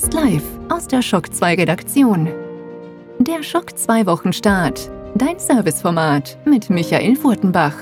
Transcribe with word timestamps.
Fast 0.00 0.14
live 0.14 0.44
aus 0.68 0.86
der 0.86 1.02
Schock 1.02 1.34
2 1.34 1.54
Redaktion. 1.56 2.28
Der 3.18 3.42
Schock 3.42 3.76
2 3.76 4.06
Wochenstart. 4.06 4.92
Dein 5.16 5.40
Serviceformat 5.40 6.38
mit 6.44 6.70
Michael 6.70 7.16
Furtenbach. 7.16 7.74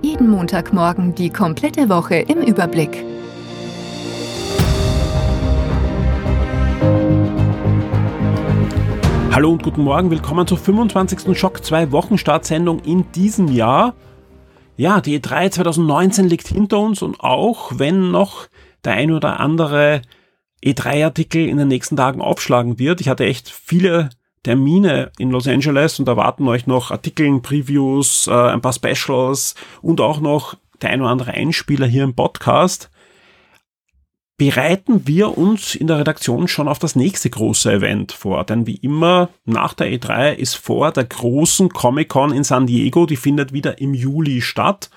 Jeden 0.00 0.30
Montagmorgen 0.30 1.14
die 1.14 1.28
komplette 1.28 1.90
Woche 1.90 2.14
im 2.14 2.38
Überblick. 2.38 3.04
Hallo 9.30 9.50
und 9.50 9.62
guten 9.62 9.84
Morgen, 9.84 10.10
willkommen 10.10 10.46
zur 10.46 10.56
25. 10.56 11.36
Schock 11.38 11.62
2 11.62 11.92
Wochenstartsendung 11.92 12.80
in 12.80 13.12
diesem 13.12 13.48
Jahr. 13.48 13.92
Ja, 14.78 15.02
die 15.02 15.20
E3 15.20 15.50
2019 15.50 16.30
liegt 16.30 16.48
hinter 16.48 16.78
uns 16.78 17.02
und 17.02 17.20
auch 17.20 17.72
wenn 17.74 18.10
noch 18.10 18.46
der 18.84 18.94
ein 18.94 19.12
oder 19.12 19.38
andere 19.38 20.00
E3-Artikel 20.64 21.48
in 21.48 21.56
den 21.56 21.68
nächsten 21.68 21.96
Tagen 21.96 22.20
aufschlagen 22.20 22.78
wird, 22.78 23.00
ich 23.00 23.08
hatte 23.08 23.24
echt 23.24 23.50
viele 23.50 24.10
Termine 24.42 25.12
in 25.18 25.30
Los 25.30 25.46
Angeles 25.46 25.98
und 25.98 26.08
erwarten 26.08 26.48
euch 26.48 26.66
noch 26.66 26.90
Artikeln, 26.90 27.42
Previews, 27.42 28.26
äh, 28.26 28.32
ein 28.32 28.62
paar 28.62 28.72
Specials 28.72 29.54
und 29.82 30.00
auch 30.00 30.20
noch 30.20 30.56
der 30.80 30.90
ein 30.90 31.00
oder 31.02 31.10
andere 31.10 31.32
Einspieler 31.32 31.86
hier 31.86 32.04
im 32.04 32.14
Podcast 32.14 32.90
bereiten 34.40 35.06
wir 35.06 35.36
uns 35.36 35.74
in 35.74 35.86
der 35.86 35.98
Redaktion 35.98 36.48
schon 36.48 36.66
auf 36.66 36.78
das 36.78 36.96
nächste 36.96 37.28
große 37.28 37.70
Event 37.70 38.12
vor. 38.12 38.42
Denn 38.44 38.66
wie 38.66 38.76
immer, 38.76 39.28
nach 39.44 39.74
der 39.74 39.88
E3 39.92 40.32
ist 40.32 40.54
vor 40.54 40.92
der 40.92 41.04
großen 41.04 41.68
Comic-Con 41.68 42.32
in 42.32 42.42
San 42.42 42.66
Diego, 42.66 43.04
die 43.04 43.16
findet 43.16 43.52
wieder 43.52 43.82
im 43.82 43.92
Juli 43.92 44.40
statt. 44.40 44.88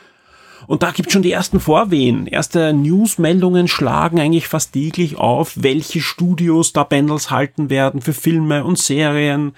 Und 0.68 0.84
da 0.84 0.92
gibt 0.92 1.12
schon 1.12 1.22
die 1.22 1.32
ersten 1.32 1.60
Vorwehen. 1.60 2.28
Erste 2.28 2.74
Newsmeldungen 2.74 3.68
schlagen 3.68 4.20
eigentlich 4.20 4.48
fast 4.48 4.74
täglich 4.74 5.18
auf, 5.18 5.54
welche 5.56 6.02
Studios 6.02 6.74
da 6.74 6.84
Bundles 6.84 7.32
halten 7.32 7.70
werden 7.70 8.02
für 8.02 8.14
Filme 8.14 8.64
und 8.64 8.78
Serien, 8.78 9.54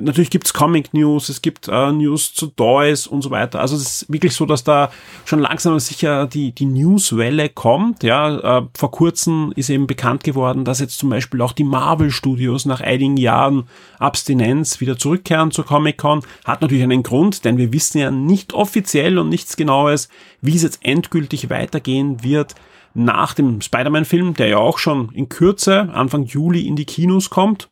Natürlich 0.00 0.30
gibt's 0.30 0.52
Comic 0.52 0.92
News, 0.94 1.28
es 1.28 1.42
gibt 1.42 1.68
äh, 1.68 1.92
News 1.92 2.34
zu 2.34 2.48
Toys 2.48 3.06
und 3.06 3.22
so 3.22 3.30
weiter. 3.30 3.60
Also 3.60 3.76
es 3.76 4.02
ist 4.02 4.12
wirklich 4.12 4.34
so, 4.34 4.46
dass 4.46 4.64
da 4.64 4.90
schon 5.24 5.38
langsam 5.38 5.72
und 5.74 5.80
sicher 5.80 6.26
die, 6.26 6.52
die 6.52 6.66
Newswelle 6.66 7.48
kommt. 7.48 8.02
Ja, 8.02 8.58
äh, 8.60 8.66
vor 8.76 8.90
kurzem 8.90 9.52
ist 9.56 9.70
eben 9.70 9.86
bekannt 9.86 10.24
geworden, 10.24 10.64
dass 10.64 10.80
jetzt 10.80 10.98
zum 10.98 11.10
Beispiel 11.10 11.40
auch 11.40 11.52
die 11.52 11.64
Marvel 11.64 12.10
Studios 12.10 12.66
nach 12.66 12.80
einigen 12.80 13.16
Jahren 13.16 13.64
Abstinenz 13.98 14.80
wieder 14.80 14.98
zurückkehren 14.98 15.50
zur 15.50 15.64
Comic 15.64 15.98
Con. 15.98 16.22
Hat 16.44 16.60
natürlich 16.60 16.84
einen 16.84 17.02
Grund, 17.02 17.44
denn 17.44 17.56
wir 17.56 17.72
wissen 17.72 17.98
ja 17.98 18.10
nicht 18.10 18.52
offiziell 18.52 19.18
und 19.18 19.28
nichts 19.28 19.56
Genaues, 19.56 20.08
wie 20.40 20.56
es 20.56 20.62
jetzt 20.62 20.80
endgültig 20.82 21.50
weitergehen 21.50 22.22
wird 22.22 22.54
nach 22.96 23.34
dem 23.34 23.60
Spider-Man-Film, 23.60 24.34
der 24.34 24.48
ja 24.48 24.56
auch 24.56 24.78
schon 24.78 25.10
in 25.12 25.28
Kürze, 25.28 25.90
Anfang 25.92 26.24
Juli 26.24 26.66
in 26.66 26.76
die 26.76 26.86
Kinos 26.86 27.30
kommt. 27.30 27.68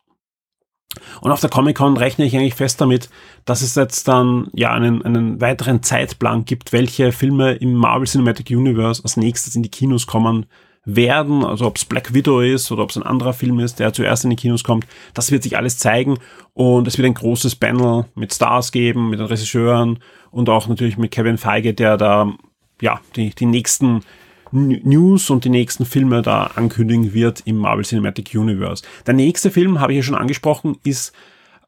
Und 1.21 1.31
auf 1.31 1.41
der 1.41 1.49
Comic-Con 1.49 1.97
rechne 1.97 2.25
ich 2.25 2.35
eigentlich 2.35 2.55
fest 2.55 2.79
damit, 2.79 3.09
dass 3.43 3.61
es 3.61 3.75
jetzt 3.75 4.07
dann 4.07 4.47
ja 4.53 4.71
einen, 4.71 5.03
einen 5.03 5.41
weiteren 5.41 5.83
Zeitplan 5.83 6.45
gibt, 6.45 6.71
welche 6.73 7.11
Filme 7.11 7.53
im 7.53 7.73
Marvel 7.73 8.07
Cinematic 8.07 8.49
Universe 8.49 9.03
als 9.03 9.17
nächstes 9.17 9.55
in 9.55 9.63
die 9.63 9.69
Kinos 9.69 10.07
kommen 10.07 10.45
werden. 10.85 11.43
Also 11.43 11.65
ob 11.65 11.77
es 11.77 11.85
Black 11.85 12.13
Widow 12.13 12.41
ist 12.41 12.71
oder 12.71 12.83
ob 12.83 12.91
es 12.91 12.97
ein 12.97 13.03
anderer 13.03 13.33
Film 13.33 13.59
ist, 13.59 13.79
der 13.79 13.93
zuerst 13.93 14.23
in 14.23 14.29
die 14.29 14.35
Kinos 14.35 14.63
kommt. 14.63 14.85
Das 15.13 15.31
wird 15.31 15.43
sich 15.43 15.57
alles 15.57 15.77
zeigen. 15.77 16.17
Und 16.53 16.87
es 16.87 16.97
wird 16.97 17.07
ein 17.07 17.13
großes 17.13 17.55
Panel 17.55 18.05
mit 18.15 18.33
Stars 18.33 18.71
geben, 18.71 19.09
mit 19.09 19.19
den 19.19 19.27
Regisseuren 19.27 19.99
und 20.31 20.49
auch 20.49 20.67
natürlich 20.67 20.97
mit 20.97 21.11
Kevin 21.11 21.37
Feige, 21.37 21.73
der 21.73 21.97
da 21.97 22.33
ja 22.81 22.99
die, 23.15 23.31
die 23.31 23.45
nächsten 23.45 24.01
News 24.55 25.29
und 25.29 25.45
die 25.45 25.49
nächsten 25.49 25.85
Filme 25.85 26.21
da 26.21 26.51
ankündigen 26.55 27.13
wird 27.13 27.41
im 27.45 27.57
Marvel 27.57 27.85
Cinematic 27.85 28.33
Universe. 28.33 28.83
Der 29.05 29.13
nächste 29.13 29.51
Film, 29.51 29.79
habe 29.79 29.93
ich 29.93 29.97
ja 29.97 30.03
schon 30.03 30.15
angesprochen, 30.15 30.77
ist 30.83 31.13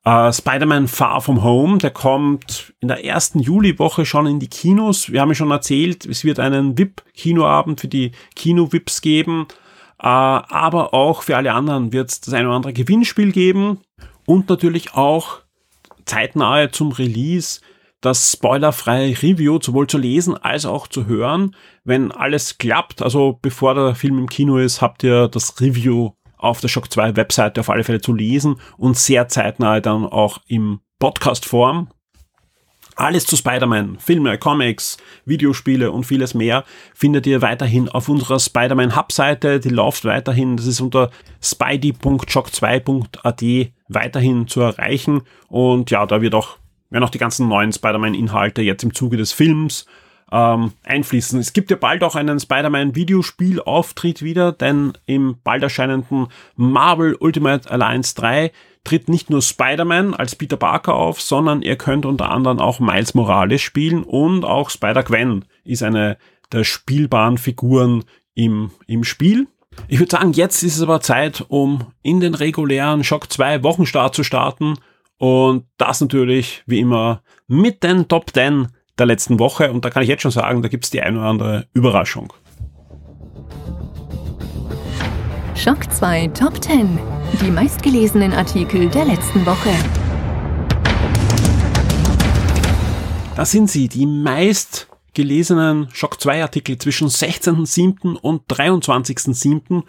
äh, 0.06 0.31
Spider-Man 0.31 0.88
Far 0.88 1.22
From 1.22 1.44
Home. 1.44 1.79
Der 1.79 1.91
kommt 1.91 2.73
in 2.79 2.88
der 2.88 3.03
ersten 3.03 3.39
Juliwoche 3.39 4.06
schon 4.06 4.25
in 4.25 4.39
die 4.39 4.47
Kinos. 4.47 5.11
Wir 5.11 5.22
haben 5.22 5.29
ja 5.29 5.35
schon 5.35 5.51
erzählt, 5.51 6.06
es 6.06 6.23
wird 6.23 6.39
einen 6.39 6.78
VIP-Kinoabend 6.78 7.81
für 7.81 7.89
die 7.89 8.13
Kino-VIPs 8.35 9.01
geben. 9.01 9.47
Äh, 10.00 10.07
aber 10.07 10.94
auch 10.94 11.23
für 11.23 11.35
alle 11.35 11.53
anderen 11.53 11.91
wird 11.91 12.09
es 12.09 12.22
das 12.22 12.34
ein 12.34 12.45
oder 12.45 12.56
andere 12.56 12.73
Gewinnspiel 12.73 13.34
geben. 13.34 13.79
Und 14.25 14.50
natürlich 14.50 14.94
auch 14.94 15.40
zeitnahe 16.06 16.72
zum 16.72 16.91
Release 16.94 17.59
das 18.02 18.34
spoilerfreie 18.34 19.22
Review 19.22 19.59
sowohl 19.62 19.88
zu 19.88 19.97
lesen 19.97 20.38
als 20.38 20.66
auch 20.66 20.88
zu 20.88 21.08
hören. 21.08 21.56
Wenn 21.84 22.12
alles 22.12 22.58
klappt, 22.58 23.02
also 23.02 23.40
bevor 23.41 23.75
der 23.75 23.96
Film 23.96 24.19
im 24.19 24.30
Kino 24.30 24.58
ist, 24.58 24.81
habt 24.81 25.03
ihr 25.03 25.28
das 25.28 25.59
Review 25.59 26.12
auf 26.38 26.62
der 26.62 26.68
Shock 26.68 26.91
2 26.91 27.16
Webseite 27.16 27.62
auf 27.62 27.69
alle 27.69 27.84
Fälle 27.84 28.02
zu 28.02 28.13
lesen 28.13 28.59
und 28.78 28.97
sehr 28.97 29.28
zeitnah 29.28 29.80
dann 29.80 30.06
auch 30.06 30.40
im 30.47 30.81
Podcast-Form. 31.00 31.90
Alles 32.96 33.28
zu 33.28 33.35
Spider-Man, 33.35 34.00
Filme, 34.00 34.40
Comics, 34.40 34.97
Videospiele 35.25 35.91
und 35.91 36.06
vieles 36.06 36.34
mehr 36.34 36.64
findet 36.96 37.28
ihr 37.28 37.44
weiterhin 37.44 37.90
auf 37.90 38.09
unserer 38.09 38.40
Spider-Man 38.40 38.96
Hub-Seite. 38.96 39.59
Die 39.59 39.69
läuft 39.69 40.03
weiterhin, 40.03 40.58
das 40.58 40.66
ist 40.66 40.81
unter 40.81 41.12
spidey.shock2.at 41.40 43.44
weiterhin 43.88 44.47
zu 44.47 44.62
erreichen. 44.62 45.22
Und 45.47 45.91
ja, 45.91 46.08
da 46.08 46.24
wird 46.24 46.34
auch 46.34 46.58
werden 46.89 47.03
auch 47.03 47.09
die 47.09 47.17
ganzen 47.17 47.47
neuen 47.47 47.73
Spider-Man-Inhalte 47.73 48.61
jetzt 48.61 48.83
im 48.83 48.93
Zuge 48.93 49.17
des 49.17 49.31
Films 49.31 49.85
ähm, 50.31 50.73
einfließen. 50.83 51.39
Es 51.39 51.53
gibt 51.53 51.71
ja 51.71 51.77
bald 51.77 52.03
auch 52.03 52.15
einen 52.15 52.39
Spider-Man-Videospiel-Auftritt 52.39 54.21
wieder, 54.21 54.51
denn 54.51 54.93
im 55.05 55.37
bald 55.43 55.63
erscheinenden 55.63 56.27
Marvel 56.55 57.15
Ultimate 57.19 57.69
Alliance 57.69 58.15
3 58.15 58.51
tritt 58.83 59.09
nicht 59.09 59.29
nur 59.29 59.41
Spider-Man 59.41 60.13
als 60.13 60.35
Peter 60.35 60.57
Parker 60.57 60.95
auf, 60.95 61.21
sondern 61.21 61.61
ihr 61.61 61.75
könnt 61.75 62.05
unter 62.05 62.29
anderem 62.29 62.59
auch 62.59 62.79
Miles 62.79 63.13
Morales 63.13 63.61
spielen 63.61 64.03
und 64.03 64.45
auch 64.45 64.69
Spider-Gwen 64.69 65.45
ist 65.63 65.83
eine 65.83 66.17
der 66.51 66.63
spielbaren 66.63 67.37
Figuren 67.37 68.05
im, 68.33 68.71
im 68.85 69.03
Spiel. 69.03 69.47
Ich 69.87 69.99
würde 69.99 70.11
sagen, 70.11 70.31
jetzt 70.33 70.63
ist 70.63 70.77
es 70.77 70.81
aber 70.81 71.01
Zeit, 71.01 71.45
um 71.49 71.87
in 72.01 72.19
den 72.19 72.33
regulären 72.33 73.03
Shock 73.03 73.31
2 73.31 73.63
Wochenstart 73.63 74.15
zu 74.15 74.23
starten 74.23 74.75
und 75.17 75.66
das 75.78 76.01
natürlich, 76.01 76.63
wie 76.66 76.79
immer, 76.79 77.22
mit 77.47 77.83
den 77.83 78.07
Top 78.07 78.31
10 78.33 78.67
der 78.97 79.05
letzten 79.05 79.39
Woche. 79.39 79.72
Und 79.72 79.83
da 79.85 79.89
kann 79.89 80.03
ich 80.03 80.09
jetzt 80.09 80.22
schon 80.22 80.31
sagen, 80.31 80.61
da 80.61 80.69
gibt 80.69 80.85
es 80.85 80.89
die 80.91 81.01
eine 81.01 81.19
oder 81.19 81.28
andere 81.28 81.67
Überraschung. 81.73 82.33
Schock 85.55 85.91
2 85.91 86.28
Top 86.29 86.63
10. 86.63 87.00
Die 87.41 87.51
meistgelesenen 87.51 88.33
Artikel 88.33 88.89
der 88.89 89.05
letzten 89.05 89.45
Woche. 89.45 89.72
Das 93.35 93.51
sind 93.51 93.69
sie, 93.69 93.88
die 93.88 94.05
meistgelesenen 94.05 95.89
Schock 95.94 96.22
2 96.22 96.44
Artikel 96.44 96.78
zwischen 96.78 97.07
16.07. 97.07 98.16
und 98.16 98.47
23.07. 98.47 99.84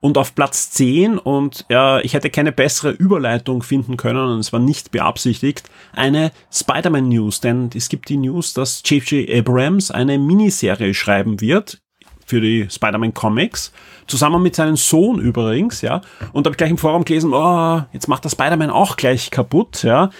Und 0.00 0.18
auf 0.18 0.34
Platz 0.34 0.70
10, 0.70 1.18
und 1.18 1.64
ja, 1.68 2.00
ich 2.00 2.14
hätte 2.14 2.30
keine 2.30 2.52
bessere 2.52 2.90
Überleitung 2.90 3.62
finden 3.62 3.96
können, 3.96 4.28
und 4.28 4.38
es 4.38 4.52
war 4.52 4.60
nicht 4.60 4.90
beabsichtigt, 4.90 5.70
eine 5.94 6.32
Spider-Man 6.52 7.08
News, 7.08 7.40
denn 7.40 7.70
es 7.74 7.88
gibt 7.88 8.08
die 8.08 8.18
News, 8.18 8.52
dass 8.52 8.82
J.J. 8.84 9.28
Abrams 9.30 9.90
eine 9.90 10.18
Miniserie 10.18 10.94
schreiben 10.94 11.40
wird 11.40 11.80
für 12.26 12.40
die 12.40 12.68
Spider-Man 12.68 13.14
Comics, 13.14 13.72
zusammen 14.06 14.42
mit 14.42 14.54
seinem 14.54 14.76
Sohn 14.76 15.18
übrigens, 15.20 15.80
ja. 15.80 16.02
Und 16.32 16.44
da 16.44 16.48
habe 16.48 16.54
ich 16.54 16.58
gleich 16.58 16.70
im 16.70 16.78
Forum 16.78 17.04
gelesen, 17.04 17.32
oh, 17.32 17.82
jetzt 17.92 18.08
macht 18.08 18.24
der 18.24 18.30
Spider-Man 18.30 18.70
auch 18.70 18.96
gleich 18.96 19.30
kaputt, 19.30 19.82
ja. 19.82 20.10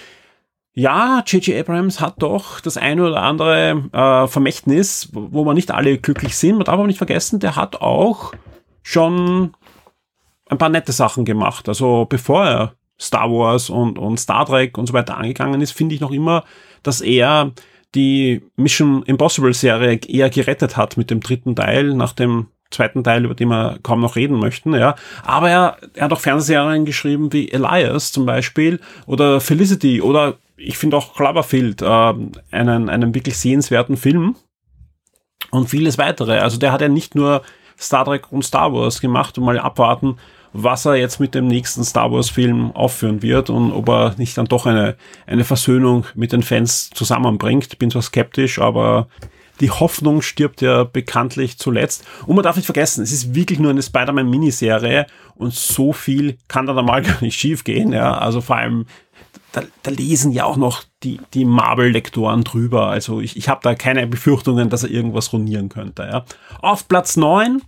Ja, 0.73 1.23
J.J. 1.25 1.59
Abrams 1.59 1.99
hat 1.99 2.21
doch 2.21 2.59
das 2.59 2.77
eine 2.77 3.03
oder 3.03 3.23
andere 3.23 3.89
äh, 3.91 4.27
Vermächtnis, 4.27 5.09
wo 5.11 5.43
wir 5.43 5.55
nicht 5.55 5.71
alle 5.71 5.97
glücklich 5.97 6.37
sind. 6.37 6.57
Man 6.57 6.65
darf 6.65 6.75
aber 6.75 6.85
nicht 6.85 6.99
vergessen, 6.99 7.39
der 7.39 7.55
hat 7.55 7.81
auch 7.81 8.33
schon 8.83 9.55
ein 10.49 10.57
paar 10.57 10.69
nette 10.69 10.91
Sachen 10.91 11.25
gemacht. 11.25 11.67
Also 11.67 12.05
bevor 12.09 12.45
er 12.45 12.73
Star 12.99 13.29
Wars 13.31 13.69
und, 13.69 13.97
und 13.97 14.19
Star 14.19 14.45
Trek 14.45 14.77
und 14.77 14.87
so 14.87 14.93
weiter 14.93 15.17
angegangen 15.17 15.61
ist, 15.61 15.71
finde 15.71 15.95
ich 15.95 16.01
noch 16.01 16.11
immer, 16.11 16.43
dass 16.83 17.01
er 17.01 17.51
die 17.95 18.41
Mission 18.55 19.03
Impossible 19.03 19.53
Serie 19.53 19.99
eher 20.07 20.29
gerettet 20.29 20.77
hat 20.77 20.97
mit 20.97 21.09
dem 21.09 21.19
dritten 21.19 21.55
Teil, 21.55 21.93
nach 21.93 22.13
dem 22.13 22.47
zweiten 22.69 23.03
Teil, 23.03 23.23
über 23.23 23.33
den 23.33 23.47
wir 23.49 23.79
kaum 23.81 24.01
noch 24.01 24.15
reden 24.15 24.39
möchten, 24.39 24.73
ja. 24.73 24.95
Aber 25.23 25.49
er, 25.49 25.77
er 25.93 26.05
hat 26.05 26.13
auch 26.13 26.19
Fernsehserien 26.19 26.85
geschrieben 26.85 27.31
wie 27.31 27.49
Elias 27.49 28.11
zum 28.11 28.25
Beispiel 28.25 28.79
oder 29.05 29.39
Felicity 29.39 30.01
oder 30.01 30.35
ich 30.57 30.77
finde 30.77 30.97
auch 30.97 31.15
Cloverfield 31.15 31.81
äh, 31.81 32.13
einen, 32.51 32.89
einen 32.89 33.15
wirklich 33.15 33.37
sehenswerten 33.37 33.95
Film 33.95 34.35
und 35.51 35.69
vieles 35.69 35.97
weitere. 35.97 36.39
Also 36.39 36.57
der 36.57 36.71
hat 36.71 36.81
ja 36.81 36.89
nicht 36.89 37.15
nur 37.15 37.43
Star 37.79 38.05
Trek 38.05 38.31
und 38.31 38.43
Star 38.43 38.73
Wars 38.73 38.99
gemacht 38.99 39.37
und 39.37 39.45
mal 39.45 39.59
abwarten, 39.59 40.17
was 40.59 40.85
er 40.85 40.95
jetzt 40.95 41.19
mit 41.19 41.35
dem 41.35 41.47
nächsten 41.47 41.83
Star 41.83 42.11
Wars 42.11 42.31
Film 42.31 42.71
aufführen 42.71 43.21
wird 43.21 43.51
und 43.51 43.71
ob 43.71 43.89
er 43.89 44.15
nicht 44.17 44.37
dann 44.37 44.47
doch 44.47 44.65
eine, 44.65 44.95
eine 45.27 45.43
Versöhnung 45.43 46.05
mit 46.15 46.31
den 46.31 46.41
Fans 46.41 46.89
zusammenbringt. 46.89 47.77
Bin 47.77 47.91
zwar 47.91 48.01
skeptisch, 48.01 48.59
aber 48.59 49.07
Die 49.59 49.71
Hoffnung 49.71 50.21
stirbt 50.21 50.61
ja 50.61 50.83
bekanntlich 50.83 51.57
zuletzt. 51.57 52.05
Und 52.25 52.35
man 52.35 52.43
darf 52.43 52.57
nicht 52.57 52.65
vergessen, 52.65 53.03
es 53.03 53.11
ist 53.11 53.33
wirklich 53.33 53.59
nur 53.59 53.71
eine 53.71 53.81
Spider-Man-Miniserie 53.81 55.07
und 55.35 55.53
so 55.53 55.93
viel 55.93 56.37
kann 56.47 56.67
da 56.67 56.79
mal 56.81 57.01
gar 57.03 57.21
nicht 57.21 57.39
schief 57.39 57.63
gehen. 57.63 57.91
Ja? 57.91 58.17
Also 58.17 58.41
vor 58.41 58.57
allem, 58.57 58.85
da, 59.53 59.63
da 59.81 59.91
lesen 59.91 60.31
ja 60.31 60.45
auch 60.45 60.57
noch 60.57 60.83
die, 61.03 61.19
die 61.33 61.45
Marvel-Lektoren 61.45 62.43
drüber. 62.43 62.87
Also 62.87 63.19
ich, 63.19 63.35
ich 63.35 63.49
habe 63.49 63.61
da 63.63 63.73
keine 63.73 64.05
Befürchtungen, 64.05 64.69
dass 64.69 64.83
er 64.83 64.91
irgendwas 64.91 65.33
ruinieren 65.33 65.69
könnte. 65.69 66.03
Ja? 66.03 66.25
Auf 66.61 66.87
Platz 66.87 67.17
9 67.17 67.61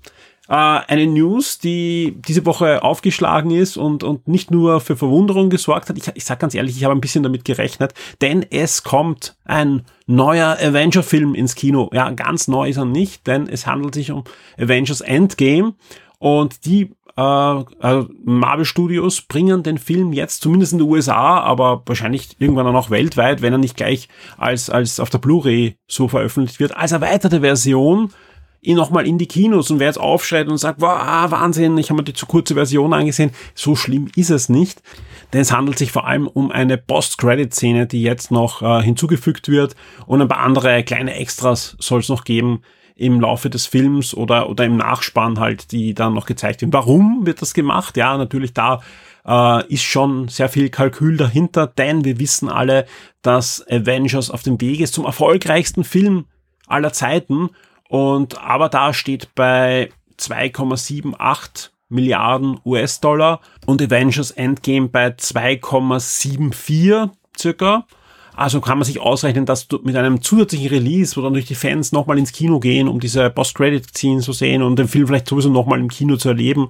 äh, 0.49 0.53
eine 0.53 1.07
News, 1.07 1.59
die 1.59 2.15
diese 2.27 2.45
Woche 2.45 2.83
aufgeschlagen 2.83 3.51
ist 3.51 3.77
und, 3.77 4.03
und 4.03 4.27
nicht 4.27 4.51
nur 4.51 4.81
für 4.81 4.97
Verwunderung 4.97 5.49
gesorgt 5.49 5.89
hat. 5.89 5.97
Ich, 5.97 6.11
ich 6.15 6.25
sage 6.25 6.39
ganz 6.39 6.55
ehrlich, 6.55 6.75
ich 6.75 6.83
habe 6.83 6.95
ein 6.95 7.01
bisschen 7.01 7.23
damit 7.23 7.45
gerechnet, 7.45 7.93
denn 8.21 8.45
es 8.49 8.83
kommt 8.83 9.37
ein 9.45 9.85
neuer 10.07 10.57
Avenger-Film 10.59 11.35
ins 11.35 11.55
Kino. 11.55 11.89
Ja, 11.93 12.09
ganz 12.11 12.47
neu 12.47 12.69
ist 12.69 12.77
er 12.77 12.85
nicht, 12.85 13.27
denn 13.27 13.47
es 13.47 13.67
handelt 13.67 13.93
sich 13.93 14.11
um 14.11 14.23
Avengers 14.57 15.01
Endgame 15.01 15.75
und 16.17 16.65
die 16.65 16.91
äh, 17.15 17.21
also 17.21 18.09
Marvel 18.23 18.65
Studios 18.65 19.21
bringen 19.21 19.61
den 19.61 19.77
Film 19.77 20.13
jetzt 20.13 20.41
zumindest 20.41 20.73
in 20.73 20.79
den 20.79 20.89
USA, 20.89 21.39
aber 21.41 21.83
wahrscheinlich 21.85 22.37
irgendwann 22.39 22.65
auch 22.65 22.73
noch 22.73 22.89
weltweit, 22.89 23.41
wenn 23.41 23.53
er 23.53 23.59
nicht 23.59 23.77
gleich 23.77 24.07
als, 24.37 24.69
als 24.69 24.99
auf 24.99 25.09
der 25.09 25.19
Blu-ray 25.19 25.75
so 25.87 26.07
veröffentlicht 26.07 26.59
wird, 26.59 26.75
als 26.75 26.91
erweiterte 26.91 27.41
Version 27.41 28.11
ihn 28.61 28.75
nochmal 28.75 29.07
in 29.07 29.17
die 29.17 29.27
Kinos 29.27 29.71
und 29.71 29.79
wer 29.79 29.87
jetzt 29.87 29.99
aufschreit 29.99 30.47
und 30.47 30.57
sagt, 30.57 30.81
wow, 30.81 31.31
Wahnsinn, 31.31 31.77
ich 31.77 31.89
habe 31.89 32.01
mir 32.01 32.03
die 32.03 32.13
zu 32.13 32.25
kurze 32.25 32.55
Version 32.55 32.93
angesehen, 32.93 33.31
so 33.55 33.75
schlimm 33.75 34.09
ist 34.15 34.29
es 34.29 34.49
nicht. 34.49 34.81
Denn 35.31 35.41
es 35.41 35.51
handelt 35.51 35.77
sich 35.77 35.91
vor 35.91 36.07
allem 36.07 36.27
um 36.27 36.51
eine 36.51 36.77
Post-Credit-Szene, 36.77 37.87
die 37.87 38.01
jetzt 38.01 38.31
noch 38.31 38.61
äh, 38.61 38.83
hinzugefügt 38.83 39.47
wird 39.47 39.75
und 40.07 40.21
ein 40.21 40.27
paar 40.27 40.39
andere 40.39 40.83
kleine 40.83 41.15
Extras 41.15 41.77
soll 41.79 42.01
es 42.01 42.09
noch 42.09 42.23
geben 42.23 42.61
im 42.95 43.21
Laufe 43.21 43.49
des 43.49 43.65
Films 43.65 44.13
oder, 44.13 44.49
oder 44.49 44.65
im 44.65 44.75
Nachspann 44.75 45.39
halt, 45.39 45.71
die 45.71 45.93
dann 45.93 46.13
noch 46.13 46.25
gezeigt 46.25 46.61
werden. 46.61 46.73
Warum 46.73 47.25
wird 47.25 47.41
das 47.41 47.53
gemacht? 47.53 47.95
Ja, 47.95 48.17
natürlich 48.17 48.53
da 48.53 48.81
äh, 49.25 49.65
ist 49.73 49.83
schon 49.83 50.27
sehr 50.27 50.49
viel 50.49 50.69
Kalkül 50.69 51.15
dahinter, 51.15 51.65
denn 51.65 52.03
wir 52.03 52.19
wissen 52.19 52.49
alle, 52.49 52.85
dass 53.21 53.65
Avengers 53.69 54.29
auf 54.29 54.43
dem 54.43 54.59
Weg 54.59 54.81
ist 54.81 54.95
zum 54.95 55.05
erfolgreichsten 55.05 55.85
Film 55.85 56.25
aller 56.67 56.91
Zeiten 56.91 57.51
und 57.89 58.35
da 58.35 58.93
steht 58.93 59.35
bei 59.35 59.89
2,78 60.19 61.69
Milliarden 61.89 62.59
US-Dollar 62.63 63.41
und 63.65 63.81
Avengers 63.81 64.31
Endgame 64.31 64.87
bei 64.89 65.07
2,74 65.07 67.09
circa. 67.37 67.85
Also 68.35 68.61
kann 68.61 68.77
man 68.77 68.85
sich 68.85 69.01
ausrechnen, 69.01 69.47
dass 69.47 69.67
du 69.67 69.79
mit 69.83 69.95
einem 69.95 70.21
zusätzlichen 70.21 70.69
Release, 70.69 71.17
wo 71.17 71.21
dann 71.21 71.33
durch 71.33 71.47
die 71.47 71.55
Fans 71.55 71.91
nochmal 71.91 72.19
ins 72.19 72.31
Kino 72.31 72.59
gehen, 72.59 72.87
um 72.87 72.99
diese 72.99 73.31
Post-Credit-Scene 73.31 74.21
zu 74.21 74.33
sehen 74.33 74.61
und 74.61 74.77
den 74.77 74.87
Film 74.87 75.07
vielleicht 75.07 75.27
sowieso 75.27 75.49
nochmal 75.49 75.79
im 75.79 75.89
Kino 75.89 76.15
zu 76.15 76.29
erleben, 76.29 76.69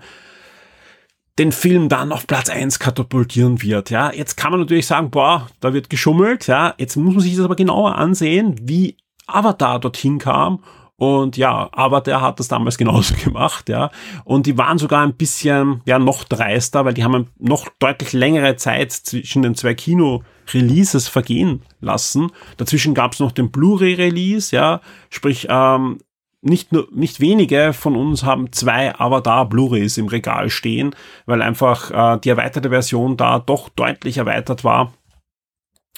den 1.37 1.51
Film 1.51 1.89
dann 1.89 2.13
auf 2.13 2.27
Platz 2.27 2.49
1 2.49 2.79
katapultieren 2.79 3.61
wird. 3.61 3.89
Ja, 3.89 4.13
jetzt 4.13 4.37
kann 4.37 4.51
man 4.51 4.61
natürlich 4.61 4.87
sagen, 4.87 5.11
boah, 5.11 5.49
da 5.59 5.73
wird 5.73 5.89
geschummelt. 5.89 6.47
Ja, 6.47 6.75
jetzt 6.77 6.95
muss 6.95 7.13
man 7.13 7.23
sich 7.23 7.35
das 7.35 7.43
aber 7.43 7.57
genauer 7.57 7.95
ansehen, 7.95 8.55
wie 8.61 8.95
Avatar 9.27 9.79
dorthin 9.79 10.17
kam 10.17 10.63
und 10.99 11.37
ja, 11.37 11.69
aber 11.71 12.01
der 12.01 12.19
hat 12.19 12.41
das 12.41 12.49
damals 12.49 12.77
genauso 12.77 13.15
gemacht, 13.23 13.69
ja. 13.69 13.89
Und 14.25 14.45
die 14.45 14.57
waren 14.57 14.77
sogar 14.77 15.01
ein 15.01 15.13
bisschen, 15.15 15.81
ja, 15.85 15.97
noch 15.97 16.25
dreister, 16.25 16.83
weil 16.83 16.93
die 16.93 17.05
haben 17.05 17.27
noch 17.39 17.69
deutlich 17.79 18.11
längere 18.11 18.57
Zeit 18.57 18.91
zwischen 18.91 19.41
den 19.41 19.55
zwei 19.55 19.73
Kino-Releases 19.73 21.07
vergehen 21.07 21.61
lassen. 21.79 22.31
Dazwischen 22.57 22.93
gab 22.93 23.13
es 23.13 23.21
noch 23.21 23.31
den 23.31 23.49
Blu-ray-Release, 23.49 24.53
ja. 24.53 24.81
Sprich, 25.09 25.47
ähm, 25.49 25.99
nicht 26.41 26.73
nur, 26.73 26.89
nicht 26.91 27.21
wenige 27.21 27.71
von 27.71 27.95
uns 27.95 28.23
haben 28.23 28.51
zwei 28.51 28.93
Avatar 28.99 29.47
Blu-rays 29.47 29.97
im 29.97 30.07
Regal 30.07 30.49
stehen, 30.49 30.93
weil 31.25 31.41
einfach 31.41 31.91
äh, 31.91 32.19
die 32.19 32.29
erweiterte 32.29 32.69
Version 32.69 33.15
da 33.15 33.39
doch 33.39 33.69
deutlich 33.69 34.17
erweitert 34.17 34.65
war 34.65 34.91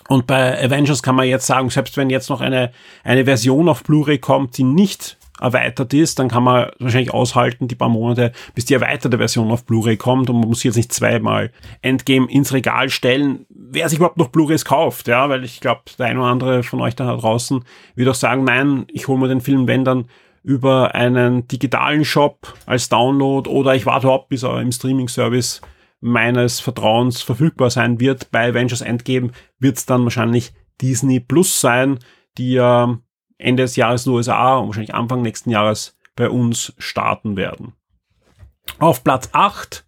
und 0.07 0.27
bei 0.27 0.61
Avengers 0.63 1.03
kann 1.03 1.15
man 1.15 1.27
jetzt 1.27 1.47
sagen, 1.47 1.69
selbst 1.69 1.95
wenn 1.95 2.09
jetzt 2.09 2.29
noch 2.29 2.41
eine, 2.41 2.71
eine 3.03 3.25
Version 3.25 3.69
auf 3.69 3.83
Blu-ray 3.83 4.17
kommt, 4.17 4.57
die 4.57 4.63
nicht 4.63 5.17
erweitert 5.39 5.93
ist, 5.93 6.19
dann 6.19 6.27
kann 6.27 6.43
man 6.43 6.69
wahrscheinlich 6.79 7.13
aushalten, 7.13 7.67
die 7.67 7.75
paar 7.75 7.89
Monate, 7.89 8.31
bis 8.53 8.65
die 8.65 8.75
erweiterte 8.75 9.17
Version 9.17 9.51
auf 9.51 9.65
Blu-ray 9.65 9.97
kommt. 9.97 10.29
Und 10.29 10.39
man 10.39 10.49
muss 10.49 10.63
jetzt 10.63 10.75
nicht 10.75 10.93
zweimal 10.93 11.51
Endgame 11.81 12.29
ins 12.29 12.53
Regal 12.53 12.89
stellen, 12.89 13.45
wer 13.49 13.89
sich 13.89 13.97
überhaupt 13.97 14.17
noch 14.17 14.27
Blu-rays 14.27 14.65
kauft, 14.65 15.07
ja, 15.07 15.29
weil 15.29 15.43
ich 15.43 15.61
glaube, 15.61 15.81
der 15.97 16.07
eine 16.07 16.19
oder 16.19 16.29
andere 16.29 16.63
von 16.63 16.81
euch 16.81 16.95
da 16.95 17.15
draußen 17.15 17.63
wird 17.95 18.09
auch 18.09 18.15
sagen, 18.15 18.43
nein, 18.43 18.85
ich 18.91 19.07
hole 19.07 19.19
mir 19.19 19.29
den 19.29 19.41
Film, 19.41 19.67
wenn 19.67 19.85
dann 19.85 20.05
über 20.43 20.93
einen 20.93 21.47
digitalen 21.47 22.03
Shop 22.03 22.53
als 22.65 22.89
Download 22.89 23.49
oder 23.49 23.75
ich 23.75 23.85
warte 23.85 24.11
ab, 24.11 24.29
bis 24.29 24.43
er 24.43 24.59
im 24.59 24.71
Streaming-Service 24.71 25.61
meines 26.01 26.59
Vertrauens 26.59 27.21
verfügbar 27.21 27.69
sein 27.69 27.99
wird. 27.99 28.31
Bei 28.31 28.49
Avengers 28.49 28.81
Endgame 28.81 29.31
wird 29.59 29.77
es 29.77 29.85
dann 29.85 30.03
wahrscheinlich 30.03 30.51
Disney 30.81 31.19
Plus 31.19 31.61
sein, 31.61 31.99
die 32.37 32.53
ja 32.53 32.99
Ende 33.37 33.63
des 33.63 33.75
Jahres 33.75 34.05
in 34.05 34.11
den 34.11 34.17
USA 34.17 34.57
und 34.57 34.67
wahrscheinlich 34.67 34.93
Anfang 34.93 35.21
nächsten 35.21 35.51
Jahres 35.51 35.97
bei 36.15 36.29
uns 36.29 36.73
starten 36.77 37.37
werden. 37.37 37.73
Auf 38.79 39.03
Platz 39.03 39.29
8 39.31 39.85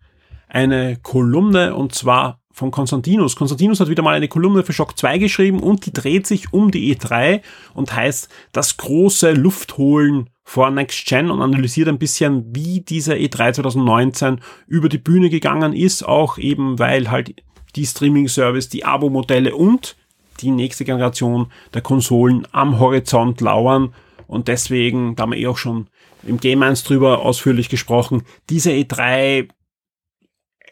eine 0.48 0.98
Kolumne 0.98 1.76
und 1.76 1.96
zwar 1.96 2.42
von 2.52 2.70
Konstantinus. 2.70 3.36
Konstantinus 3.36 3.80
hat 3.80 3.90
wieder 3.90 4.04
mal 4.04 4.14
eine 4.14 4.28
Kolumne 4.28 4.64
für 4.64 4.74
Shock 4.74 4.98
2 4.98 5.18
geschrieben 5.18 5.60
und 5.60 5.88
die 5.88 5.94
dreht 5.94 6.28
sich 6.28 6.54
um 6.54 6.70
die 6.70 6.96
E3 6.96 7.42
und 7.74 7.96
heißt 7.96 8.30
das 8.52 8.78
große 8.78 9.32
Luftholen 9.32 10.30
vor 10.44 10.70
Next 10.70 11.06
Gen 11.08 11.32
und 11.32 11.42
analysiert 11.42 11.88
ein 11.88 11.98
bisschen, 11.98 12.56
wie 12.56 12.82
dieser 12.82 13.14
E3 13.14 13.54
2019 13.54 14.42
über 14.68 14.90
die 14.90 14.98
Bühne 14.98 15.30
gegangen 15.30 15.74
ist, 15.74 16.04
auch 16.04 16.38
eben 16.38 16.80
weil 16.80 17.10
halt 17.10 17.42
die 17.76 17.86
Streaming-Service, 17.86 18.70
die 18.70 18.86
Abo-Modelle 18.86 19.56
und 19.56 19.96
die 20.42 20.52
nächste 20.52 20.86
Generation 20.86 21.48
der 21.74 21.82
Konsolen 21.82 22.48
am 22.52 22.80
Horizont 22.80 23.42
lauern. 23.42 23.94
Und 24.28 24.48
deswegen, 24.48 25.16
da 25.16 25.24
haben 25.24 25.32
wir 25.32 25.40
eh 25.40 25.48
auch 25.48 25.58
schon 25.58 25.88
im 26.24 26.40
Game 26.40 26.62
1 26.62 26.84
drüber 26.84 27.20
ausführlich 27.22 27.70
gesprochen, 27.70 28.24
diese 28.50 28.72
E3 28.72 29.48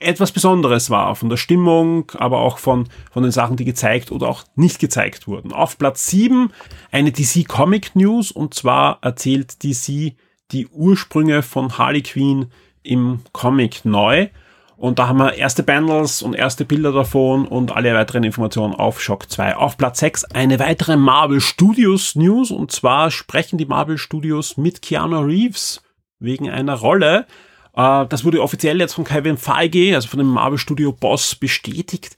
etwas 0.02 0.32
Besonderes 0.32 0.90
war, 0.90 1.16
von 1.16 1.30
der 1.30 1.38
Stimmung, 1.38 2.12
aber 2.18 2.40
auch 2.40 2.58
von, 2.58 2.88
von 3.12 3.24
den 3.24 3.32
Sachen, 3.32 3.56
die 3.56 3.66
gezeigt 3.66 4.12
oder 4.12 4.28
auch 4.28 4.44
nicht 4.56 4.80
gezeigt 4.80 5.28
wurden. 5.28 5.54
Auf 5.54 5.78
Platz 5.78 6.08
7 6.08 6.52
eine 6.92 7.12
DC 7.12 7.48
Comic 7.48 7.96
News 7.96 8.32
und 8.32 8.54
zwar 8.54 9.00
erzählt 9.02 9.64
DC 9.64 10.16
die 10.52 10.68
Ursprünge 10.68 11.44
von 11.44 11.78
Harley 11.78 12.02
Quinn 12.02 12.48
im 12.84 13.22
Comic 13.32 13.86
neu. 13.86 14.30
Und 14.76 14.98
da 14.98 15.08
haben 15.08 15.20
wir 15.20 15.36
erste 15.36 15.62
Bundles 15.62 16.24
und 16.24 16.34
erste 16.34 16.66
Bilder 16.66 16.92
davon 16.92 17.48
und 17.48 17.72
alle 17.72 17.94
weiteren 17.94 18.24
Informationen 18.24 18.74
auf 18.74 19.00
Shock 19.00 19.30
2. 19.30 19.56
Auf 19.56 19.78
Platz 19.78 20.00
6 20.00 20.26
eine 20.26 20.58
weitere 20.58 20.98
Marvel 20.98 21.40
Studios 21.40 22.16
News 22.16 22.50
und 22.50 22.72
zwar 22.72 23.12
sprechen 23.12 23.60
die 23.60 23.68
Marvel 23.68 24.00
Studios 24.00 24.58
mit 24.58 24.82
Keanu 24.82 25.20
Reeves 25.20 25.84
wegen 26.18 26.50
einer 26.50 26.74
Rolle. 26.74 27.28
Äh, 27.76 28.06
das 28.08 28.24
wurde 28.24 28.42
offiziell 28.42 28.80
jetzt 28.80 28.94
von 28.94 29.04
Kevin 29.04 29.38
Feige, 29.38 29.96
also 29.96 30.08
von 30.08 30.20
dem 30.20 30.28
Marvel 30.28 30.58
Studio 30.58 30.92
Boss, 30.92 31.36
bestätigt. 31.36 32.18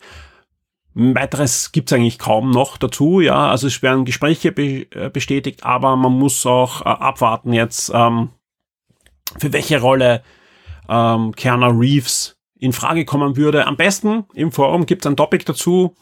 Weiteres 0.96 1.72
gibt's 1.72 1.92
eigentlich 1.92 2.20
kaum 2.20 2.52
noch 2.52 2.78
dazu, 2.78 3.20
ja. 3.20 3.50
Also 3.50 3.68
es 3.68 3.82
werden 3.82 4.06
Gespräche 4.06 4.52
be 4.52 4.86
äh, 4.92 5.10
bestätigt, 5.10 5.64
aber 5.64 5.96
man 5.96 6.14
muss 6.14 6.46
auch 6.46 6.82
äh, 6.82 6.86
abwarten 6.86 7.54
jetzt, 7.54 7.92
ähm, 7.94 8.30
für 9.38 9.52
welche 9.54 9.82
Rolle 9.82 10.24
ähm, 10.88 11.36
Keanu 11.36 11.80
Reeves 11.80 12.38
in 12.60 12.74
Frage 12.74 13.06
kommen 13.06 13.38
würde. 13.38 13.66
Am 13.66 13.76
besten 13.76 14.26
im 14.34 14.52
Forum 14.52 14.86
gibt's 14.86 15.08
ein 15.08 15.18
Topic 15.18 15.46
dazu, 15.46 15.96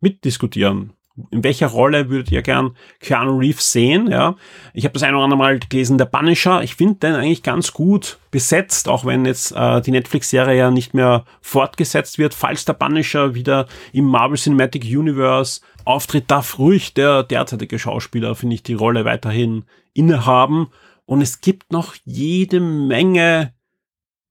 mitdiskutieren 0.00 0.92
in 1.30 1.44
welcher 1.44 1.68
Rolle 1.68 2.10
würdet 2.10 2.32
ihr 2.32 2.42
gern 2.42 2.76
Keanu 2.98 3.38
Reeves 3.38 3.70
sehen? 3.70 4.10
Ja, 4.10 4.36
ich 4.72 4.84
habe 4.84 4.94
das 4.94 5.02
ein 5.04 5.14
oder 5.14 5.24
andere 5.24 5.38
Mal 5.38 5.58
gelesen, 5.60 5.96
der 5.96 6.06
Punisher. 6.06 6.62
Ich 6.62 6.74
finde 6.74 6.96
den 6.96 7.14
eigentlich 7.14 7.42
ganz 7.42 7.72
gut 7.72 8.18
besetzt, 8.30 8.88
auch 8.88 9.04
wenn 9.04 9.24
jetzt 9.24 9.52
äh, 9.52 9.80
die 9.80 9.92
Netflix-Serie 9.92 10.58
ja 10.58 10.70
nicht 10.70 10.92
mehr 10.92 11.24
fortgesetzt 11.40 12.18
wird. 12.18 12.34
Falls 12.34 12.64
der 12.64 12.72
Punisher 12.72 13.34
wieder 13.34 13.66
im 13.92 14.06
Marvel 14.06 14.36
Cinematic 14.36 14.84
Universe 14.84 15.60
auftritt, 15.84 16.30
darf 16.30 16.58
ruhig 16.58 16.94
der 16.94 17.22
derzeitige 17.22 17.78
Schauspieler, 17.78 18.34
finde 18.34 18.56
ich, 18.56 18.64
die 18.64 18.74
Rolle 18.74 19.04
weiterhin 19.04 19.64
innehaben. 19.92 20.68
Und 21.06 21.20
es 21.20 21.40
gibt 21.40 21.70
noch 21.70 21.94
jede 22.04 22.60
Menge 22.60 23.53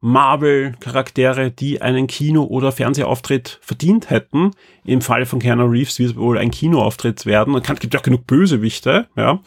Marvel-Charaktere, 0.03 1.49
die 1.49 1.81
einen 1.81 2.07
Kino- 2.07 2.43
oder 2.43 2.73
Fernsehauftritt 2.73 3.59
verdient 3.61 4.09
hätten. 4.09 4.51
Im 4.83 4.99
Fall 4.99 5.25
von 5.25 5.39
Keanu 5.39 5.63
Reeves 5.63 5.97
wird 5.97 6.11
es 6.11 6.15
wohl 6.17 6.37
ein 6.37 6.51
Kinoauftritt 6.51 7.25
werden. 7.25 7.55
Es 7.55 7.79
gibt 7.79 7.93
ja 7.93 8.01
auch 8.01 8.03
genug 8.03 8.27
Bösewichte, 8.27 9.07
ja. 9.15 9.39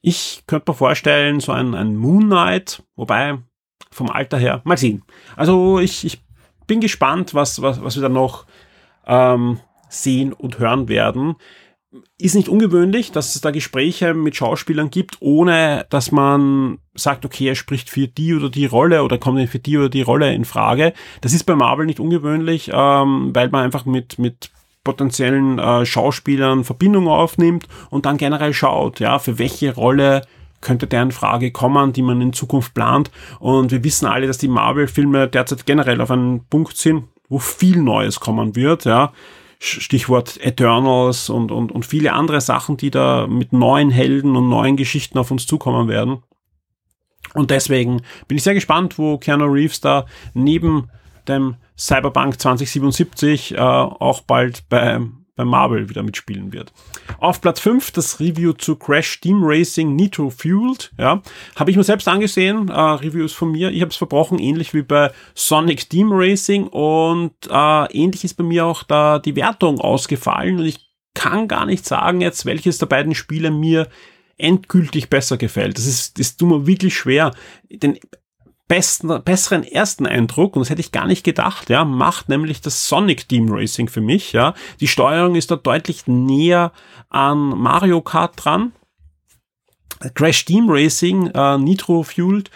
Ich 0.00 0.42
könnte 0.48 0.72
mir 0.72 0.74
vorstellen, 0.74 1.38
so 1.38 1.52
ein, 1.52 1.76
ein 1.76 1.94
Moon 1.94 2.24
Knight, 2.24 2.82
wobei 2.96 3.38
vom 3.92 4.10
Alter 4.10 4.38
her, 4.38 4.60
mal 4.64 4.76
sehen. 4.76 5.04
Also 5.36 5.78
ich, 5.78 6.04
ich 6.04 6.20
bin 6.66 6.80
gespannt, 6.80 7.32
was, 7.32 7.62
was, 7.62 7.80
was 7.84 7.94
wir 7.94 8.02
da 8.02 8.08
noch 8.08 8.44
ähm, 9.06 9.60
sehen 9.88 10.32
und 10.32 10.58
hören 10.58 10.88
werden. 10.88 11.36
Ist 12.18 12.34
nicht 12.34 12.48
ungewöhnlich, 12.48 13.12
dass 13.12 13.34
es 13.34 13.40
da 13.40 13.50
Gespräche 13.50 14.14
mit 14.14 14.36
Schauspielern 14.36 14.90
gibt, 14.90 15.18
ohne 15.20 15.86
dass 15.90 16.10
man 16.10 16.78
sagt, 16.94 17.24
okay, 17.24 17.48
er 17.48 17.54
spricht 17.54 17.90
für 17.90 18.08
die 18.08 18.34
oder 18.34 18.48
die 18.48 18.66
Rolle 18.66 19.02
oder 19.02 19.18
kommt 19.18 19.48
für 19.48 19.58
die 19.58 19.76
oder 19.76 19.88
die 19.88 20.02
Rolle 20.02 20.32
in 20.32 20.44
Frage. 20.44 20.94
Das 21.20 21.34
ist 21.34 21.44
bei 21.44 21.54
Marvel 21.54 21.86
nicht 21.86 22.00
ungewöhnlich, 22.00 22.70
ähm, 22.72 23.30
weil 23.34 23.50
man 23.50 23.64
einfach 23.64 23.84
mit, 23.84 24.18
mit 24.18 24.50
potenziellen 24.84 25.58
äh, 25.58 25.84
Schauspielern 25.84 26.64
Verbindung 26.64 27.08
aufnimmt 27.08 27.68
und 27.90 28.06
dann 28.06 28.16
generell 28.16 28.54
schaut, 28.54 29.00
ja, 29.00 29.18
für 29.18 29.38
welche 29.38 29.74
Rolle 29.74 30.22
könnte 30.60 30.86
der 30.86 31.02
in 31.02 31.12
Frage 31.12 31.50
kommen, 31.50 31.92
die 31.92 32.02
man 32.02 32.20
in 32.20 32.32
Zukunft 32.32 32.72
plant. 32.72 33.10
Und 33.40 33.72
wir 33.72 33.84
wissen 33.84 34.06
alle, 34.06 34.26
dass 34.26 34.38
die 34.38 34.48
Marvel-Filme 34.48 35.28
derzeit 35.28 35.66
generell 35.66 36.00
auf 36.00 36.10
einen 36.10 36.46
Punkt 36.46 36.76
sind, 36.76 37.04
wo 37.28 37.38
viel 37.38 37.82
Neues 37.82 38.20
kommen 38.20 38.56
wird, 38.56 38.84
ja. 38.84 39.12
Stichwort 39.64 40.40
Eternals 40.40 41.30
und, 41.30 41.52
und, 41.52 41.70
und 41.70 41.86
viele 41.86 42.12
andere 42.14 42.40
Sachen, 42.40 42.76
die 42.76 42.90
da 42.90 43.28
mit 43.28 43.52
neuen 43.52 43.90
Helden 43.90 44.34
und 44.34 44.48
neuen 44.48 44.76
Geschichten 44.76 45.18
auf 45.18 45.30
uns 45.30 45.46
zukommen 45.46 45.86
werden. 45.86 46.24
Und 47.34 47.52
deswegen 47.52 48.02
bin 48.26 48.36
ich 48.36 48.42
sehr 48.42 48.54
gespannt, 48.54 48.98
wo 48.98 49.18
Keanu 49.18 49.44
Reeves 49.44 49.80
da 49.80 50.06
neben 50.34 50.90
dem 51.28 51.54
Cyberpunk 51.78 52.40
2077 52.40 53.52
äh, 53.52 53.58
auch 53.58 54.22
bald 54.22 54.68
bei, 54.68 55.00
bei 55.42 55.44
Marvel 55.44 55.88
wieder 55.88 56.02
mitspielen 56.02 56.52
wird. 56.52 56.72
Auf 57.18 57.40
Platz 57.40 57.60
5 57.60 57.90
das 57.90 58.20
Review 58.20 58.52
zu 58.52 58.76
Crash 58.76 59.20
Team 59.20 59.40
Racing 59.42 59.96
Nitro 59.96 60.30
Fueled. 60.30 60.92
Ja, 60.98 61.22
habe 61.56 61.70
ich 61.70 61.76
mir 61.76 61.84
selbst 61.84 62.08
angesehen. 62.08 62.68
Äh, 62.68 62.72
Reviews 62.72 63.32
von 63.32 63.52
mir. 63.52 63.70
Ich 63.70 63.80
habe 63.80 63.90
es 63.90 63.96
verbrochen, 63.96 64.38
ähnlich 64.38 64.74
wie 64.74 64.82
bei 64.82 65.10
Sonic 65.34 65.90
Team 65.90 66.10
Racing 66.12 66.66
und 66.68 67.32
äh, 67.50 67.92
ähnlich 67.92 68.24
ist 68.24 68.34
bei 68.34 68.44
mir 68.44 68.66
auch 68.66 68.82
da 68.84 69.18
die 69.18 69.36
Wertung 69.36 69.80
ausgefallen 69.80 70.58
und 70.58 70.66
ich 70.66 70.90
kann 71.14 71.48
gar 71.48 71.66
nicht 71.66 71.84
sagen 71.84 72.20
jetzt, 72.20 72.46
welches 72.46 72.78
der 72.78 72.86
beiden 72.86 73.14
Spiele 73.14 73.50
mir 73.50 73.88
endgültig 74.38 75.10
besser 75.10 75.36
gefällt. 75.36 75.76
Das 75.76 75.86
ist, 75.86 76.18
das 76.18 76.36
tut 76.36 76.48
mir 76.48 76.66
wirklich 76.66 76.94
schwer. 76.96 77.32
Denn 77.68 77.98
besten, 78.68 79.22
besseren 79.22 79.64
ersten 79.64 80.06
Eindruck, 80.06 80.56
und 80.56 80.60
das 80.60 80.70
hätte 80.70 80.80
ich 80.80 80.92
gar 80.92 81.06
nicht 81.06 81.24
gedacht, 81.24 81.68
ja, 81.68 81.84
macht 81.84 82.28
nämlich 82.28 82.60
das 82.60 82.88
Sonic 82.88 83.28
Team 83.28 83.48
Racing 83.50 83.88
für 83.88 84.00
mich, 84.00 84.32
ja. 84.32 84.54
Die 84.80 84.88
Steuerung 84.88 85.34
ist 85.34 85.50
da 85.50 85.56
deutlich 85.56 86.06
näher 86.06 86.72
an 87.08 87.38
Mario 87.50 88.00
Kart 88.00 88.32
dran. 88.36 88.72
Crash 90.14 90.44
Team 90.44 90.66
Racing, 90.68 91.28
äh, 91.28 91.58
Nitro 91.58 92.02
Fueled, 92.02 92.50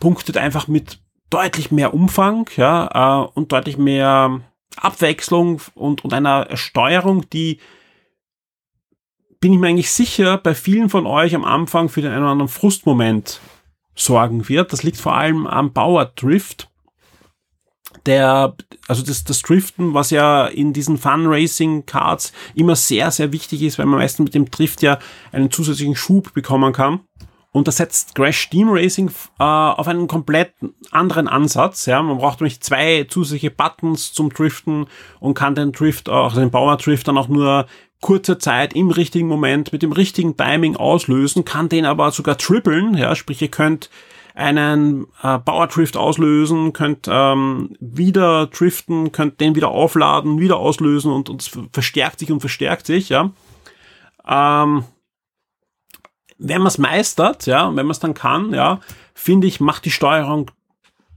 punktet 0.00 0.36
einfach 0.36 0.68
mit 0.68 0.98
deutlich 1.30 1.70
mehr 1.70 1.94
Umfang, 1.94 2.48
ja, 2.56 3.24
äh, 3.24 3.28
und 3.34 3.52
deutlich 3.52 3.78
mehr 3.78 4.40
Abwechslung 4.76 5.60
und, 5.74 6.04
und 6.04 6.12
einer 6.12 6.56
Steuerung, 6.56 7.28
die 7.30 7.58
bin 9.40 9.52
ich 9.52 9.58
mir 9.58 9.68
eigentlich 9.68 9.90
sicher, 9.90 10.38
bei 10.38 10.54
vielen 10.54 10.88
von 10.88 11.06
euch 11.06 11.34
am 11.34 11.44
Anfang 11.44 11.88
für 11.88 12.00
den 12.00 12.12
einen 12.12 12.22
oder 12.22 12.32
anderen 12.32 12.48
Frustmoment 12.48 13.40
sorgen 13.94 14.48
wird. 14.48 14.72
Das 14.72 14.82
liegt 14.82 14.96
vor 14.96 15.14
allem 15.14 15.46
am 15.46 15.72
Bauer-Drift. 15.72 16.70
Der, 18.06 18.54
also 18.86 19.02
das, 19.02 19.24
das 19.24 19.40
Driften, 19.42 19.94
was 19.94 20.10
ja 20.10 20.46
in 20.46 20.72
diesen 20.72 20.98
Fun-Racing-Cards 20.98 22.32
immer 22.54 22.76
sehr, 22.76 23.10
sehr 23.10 23.32
wichtig 23.32 23.62
ist, 23.62 23.78
weil 23.78 23.86
man 23.86 24.00
meistens 24.00 24.24
mit 24.24 24.34
dem 24.34 24.50
Drift 24.50 24.82
ja 24.82 24.98
einen 25.32 25.50
zusätzlichen 25.50 25.96
Schub 25.96 26.34
bekommen 26.34 26.72
kann. 26.72 27.00
Und 27.54 27.68
das 27.68 27.76
setzt 27.76 28.16
Crash 28.16 28.50
Team 28.50 28.68
Racing 28.68 29.10
äh, 29.38 29.44
auf 29.44 29.86
einen 29.86 30.08
komplett 30.08 30.54
anderen 30.90 31.28
Ansatz. 31.28 31.86
Ja, 31.86 32.02
man 32.02 32.18
braucht 32.18 32.40
nämlich 32.40 32.60
zwei 32.60 33.04
zusätzliche 33.08 33.52
Buttons 33.52 34.12
zum 34.12 34.30
Driften 34.30 34.86
und 35.20 35.34
kann 35.34 35.54
den 35.54 35.70
Drift, 35.70 36.08
also 36.08 36.40
den 36.40 36.50
Bauer 36.50 36.76
Drift 36.78 37.06
dann 37.06 37.16
auch 37.16 37.28
nur 37.28 37.66
kurzer 38.04 38.38
Zeit 38.38 38.74
im 38.74 38.90
richtigen 38.90 39.26
Moment 39.28 39.72
mit 39.72 39.82
dem 39.82 39.92
richtigen 39.92 40.36
Timing 40.36 40.76
auslösen, 40.76 41.46
kann 41.46 41.70
den 41.70 41.86
aber 41.86 42.10
sogar 42.10 42.36
trippeln, 42.36 42.98
ja, 42.98 43.14
sprich 43.14 43.40
ihr 43.40 43.48
könnt 43.48 43.88
einen 44.34 45.06
äh, 45.22 45.38
Power 45.38 45.68
Drift 45.68 45.96
auslösen, 45.96 46.74
könnt 46.74 47.08
ähm, 47.08 47.74
wieder 47.80 48.48
driften, 48.48 49.10
könnt 49.10 49.40
den 49.40 49.54
wieder 49.54 49.68
aufladen, 49.68 50.38
wieder 50.38 50.58
auslösen 50.58 51.10
und, 51.10 51.30
und 51.30 51.50
verstärkt 51.72 52.18
sich 52.18 52.30
und 52.30 52.40
verstärkt 52.40 52.84
sich, 52.84 53.08
ja. 53.08 53.30
Ähm, 54.28 54.84
wenn 56.36 56.58
man 56.58 56.66
es 56.66 56.76
meistert, 56.76 57.46
ja, 57.46 57.68
wenn 57.68 57.86
man 57.86 57.92
es 57.92 58.00
dann 58.00 58.12
kann, 58.12 58.52
ja, 58.52 58.80
finde 59.14 59.46
ich, 59.46 59.60
macht 59.60 59.86
die 59.86 59.90
Steuerung 59.90 60.50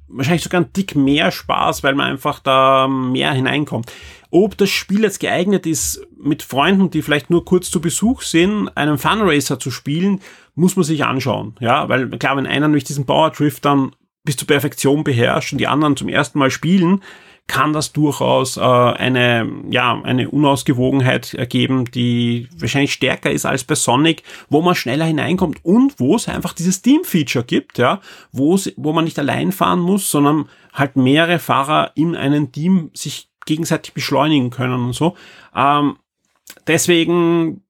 wahrscheinlich 0.07 0.43
sogar 0.43 0.61
ein 0.61 0.73
Dick 0.73 0.95
mehr 0.95 1.31
Spaß, 1.31 1.83
weil 1.83 1.95
man 1.95 2.11
einfach 2.11 2.39
da 2.39 2.87
mehr 2.87 3.33
hineinkommt. 3.33 3.91
Ob 4.29 4.57
das 4.57 4.69
Spiel 4.69 5.03
jetzt 5.03 5.19
geeignet 5.19 5.65
ist, 5.65 6.05
mit 6.17 6.43
Freunden, 6.43 6.89
die 6.89 7.01
vielleicht 7.01 7.29
nur 7.29 7.45
kurz 7.45 7.69
zu 7.69 7.79
Besuch 7.79 8.21
sind, 8.21 8.69
einen 8.75 8.97
Funracer 8.97 9.59
zu 9.59 9.71
spielen, 9.71 10.21
muss 10.55 10.75
man 10.75 10.83
sich 10.83 11.05
anschauen. 11.05 11.55
Ja, 11.59 11.87
weil 11.87 12.09
klar, 12.09 12.35
wenn 12.37 12.47
einer 12.47 12.67
durch 12.69 12.83
diesen 12.83 13.05
Power 13.05 13.31
Drift 13.31 13.63
dann 13.63 13.91
bis 14.23 14.35
zur 14.35 14.47
Perfektion 14.47 15.03
beherrscht 15.03 15.53
und 15.53 15.59
die 15.59 15.67
anderen 15.67 15.95
zum 15.95 16.09
ersten 16.09 16.39
Mal 16.39 16.51
spielen, 16.51 17.01
kann 17.47 17.71
das 17.71 17.93
durchaus 17.93 18.57
äh, 18.57 18.61
eine, 18.61 19.49
ja, 19.69 19.99
eine 20.03 20.29
Unausgewogenheit 20.29 21.33
ergeben, 21.33 21.85
die 21.85 22.49
wahrscheinlich 22.57 22.93
stärker 22.93 23.31
ist 23.31 23.45
als 23.45 23.63
bei 23.63 23.75
Sonic, 23.75 24.23
wo 24.49 24.61
man 24.61 24.75
schneller 24.75 25.05
hineinkommt 25.05 25.63
und 25.63 25.99
wo 25.99 26.15
es 26.15 26.27
einfach 26.27 26.53
dieses 26.53 26.81
Team-Feature 26.81 27.45
gibt, 27.45 27.77
ja, 27.77 28.01
wo 28.31 28.57
man 28.91 29.05
nicht 29.05 29.17
allein 29.17 29.53
fahren 29.53 29.79
muss, 29.79 30.11
sondern 30.11 30.49
halt 30.73 30.97
mehrere 30.97 31.39
Fahrer 31.39 31.91
in 31.95 32.15
einem 32.15 32.51
Team 32.51 32.91
sich 32.93 33.29
gegenseitig 33.45 33.93
beschleunigen 33.93 34.49
können 34.49 34.87
und 34.87 34.93
so. 34.93 35.15
Ähm, 35.55 35.97
deswegen, 36.67 37.63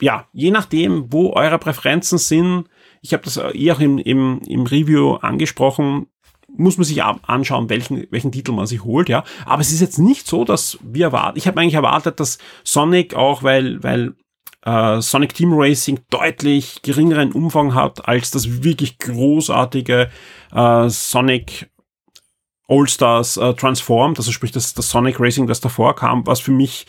ja, 0.00 0.28
je 0.32 0.50
nachdem, 0.50 1.10
wo 1.10 1.32
eure 1.32 1.58
Präferenzen 1.58 2.18
sind, 2.18 2.66
ich 3.00 3.14
habe 3.14 3.24
das 3.24 3.38
eh 3.54 3.72
auch 3.72 3.80
im, 3.80 3.98
im, 3.98 4.40
im 4.46 4.62
Review 4.66 5.14
angesprochen, 5.14 6.06
muss 6.56 6.76
man 6.76 6.84
sich 6.84 7.02
anschauen, 7.02 7.68
welchen, 7.68 8.06
welchen 8.10 8.32
Titel 8.32 8.52
man 8.52 8.66
sich 8.66 8.84
holt, 8.84 9.08
ja. 9.08 9.24
Aber 9.46 9.62
es 9.62 9.72
ist 9.72 9.80
jetzt 9.80 9.98
nicht 9.98 10.26
so, 10.26 10.44
dass 10.44 10.78
wir 10.82 11.06
erwarten, 11.06 11.38
ich 11.38 11.46
habe 11.46 11.60
eigentlich 11.60 11.74
erwartet, 11.74 12.20
dass 12.20 12.38
Sonic 12.64 13.14
auch, 13.14 13.42
weil, 13.42 13.82
weil 13.82 14.14
äh, 14.64 15.00
Sonic 15.00 15.34
Team 15.34 15.52
Racing 15.54 16.00
deutlich 16.10 16.82
geringeren 16.82 17.32
Umfang 17.32 17.74
hat 17.74 18.06
als 18.06 18.30
das 18.30 18.62
wirklich 18.62 18.98
großartige 18.98 20.10
äh, 20.52 20.88
Sonic 20.88 21.70
All-Stars 22.68 23.36
äh, 23.36 23.54
Transformed, 23.54 24.18
also 24.18 24.32
sprich 24.32 24.52
das, 24.52 24.74
das 24.74 24.88
Sonic 24.88 25.20
Racing, 25.20 25.46
das 25.46 25.60
davor 25.60 25.94
kam, 25.94 26.26
was 26.26 26.40
für 26.40 26.52
mich 26.52 26.86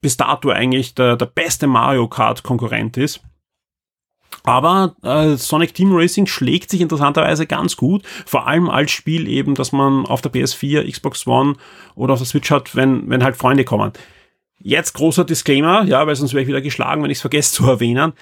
bis 0.00 0.16
dato 0.16 0.50
eigentlich 0.50 0.94
der, 0.94 1.16
der 1.16 1.26
beste 1.26 1.66
Mario 1.66 2.08
Kart 2.08 2.42
Konkurrent 2.42 2.96
ist. 2.96 3.20
Aber 4.44 4.96
äh, 5.02 5.36
Sonic 5.36 5.74
Team 5.74 5.94
Racing 5.94 6.26
schlägt 6.26 6.70
sich 6.70 6.80
interessanterweise 6.80 7.46
ganz 7.46 7.76
gut, 7.76 8.02
vor 8.26 8.46
allem 8.46 8.68
als 8.68 8.90
Spiel 8.90 9.28
eben, 9.28 9.54
dass 9.54 9.72
man 9.72 10.06
auf 10.06 10.20
der 10.20 10.32
PS4, 10.32 10.90
Xbox 10.90 11.26
One 11.26 11.54
oder 11.94 12.14
auf 12.14 12.20
der 12.20 12.26
Switch 12.26 12.50
hat, 12.50 12.74
wenn, 12.74 13.08
wenn 13.08 13.22
halt 13.22 13.36
Freunde 13.36 13.64
kommen. 13.64 13.92
Jetzt 14.58 14.94
großer 14.94 15.24
Disclaimer, 15.24 15.84
ja, 15.84 16.06
weil 16.06 16.16
sonst 16.16 16.32
wäre 16.32 16.42
ich 16.42 16.48
wieder 16.48 16.60
geschlagen, 16.60 17.02
wenn 17.02 17.10
ich 17.10 17.18
es 17.18 17.22
vergesse 17.22 17.52
zu 17.56 17.66
erwähnen. 17.66 18.12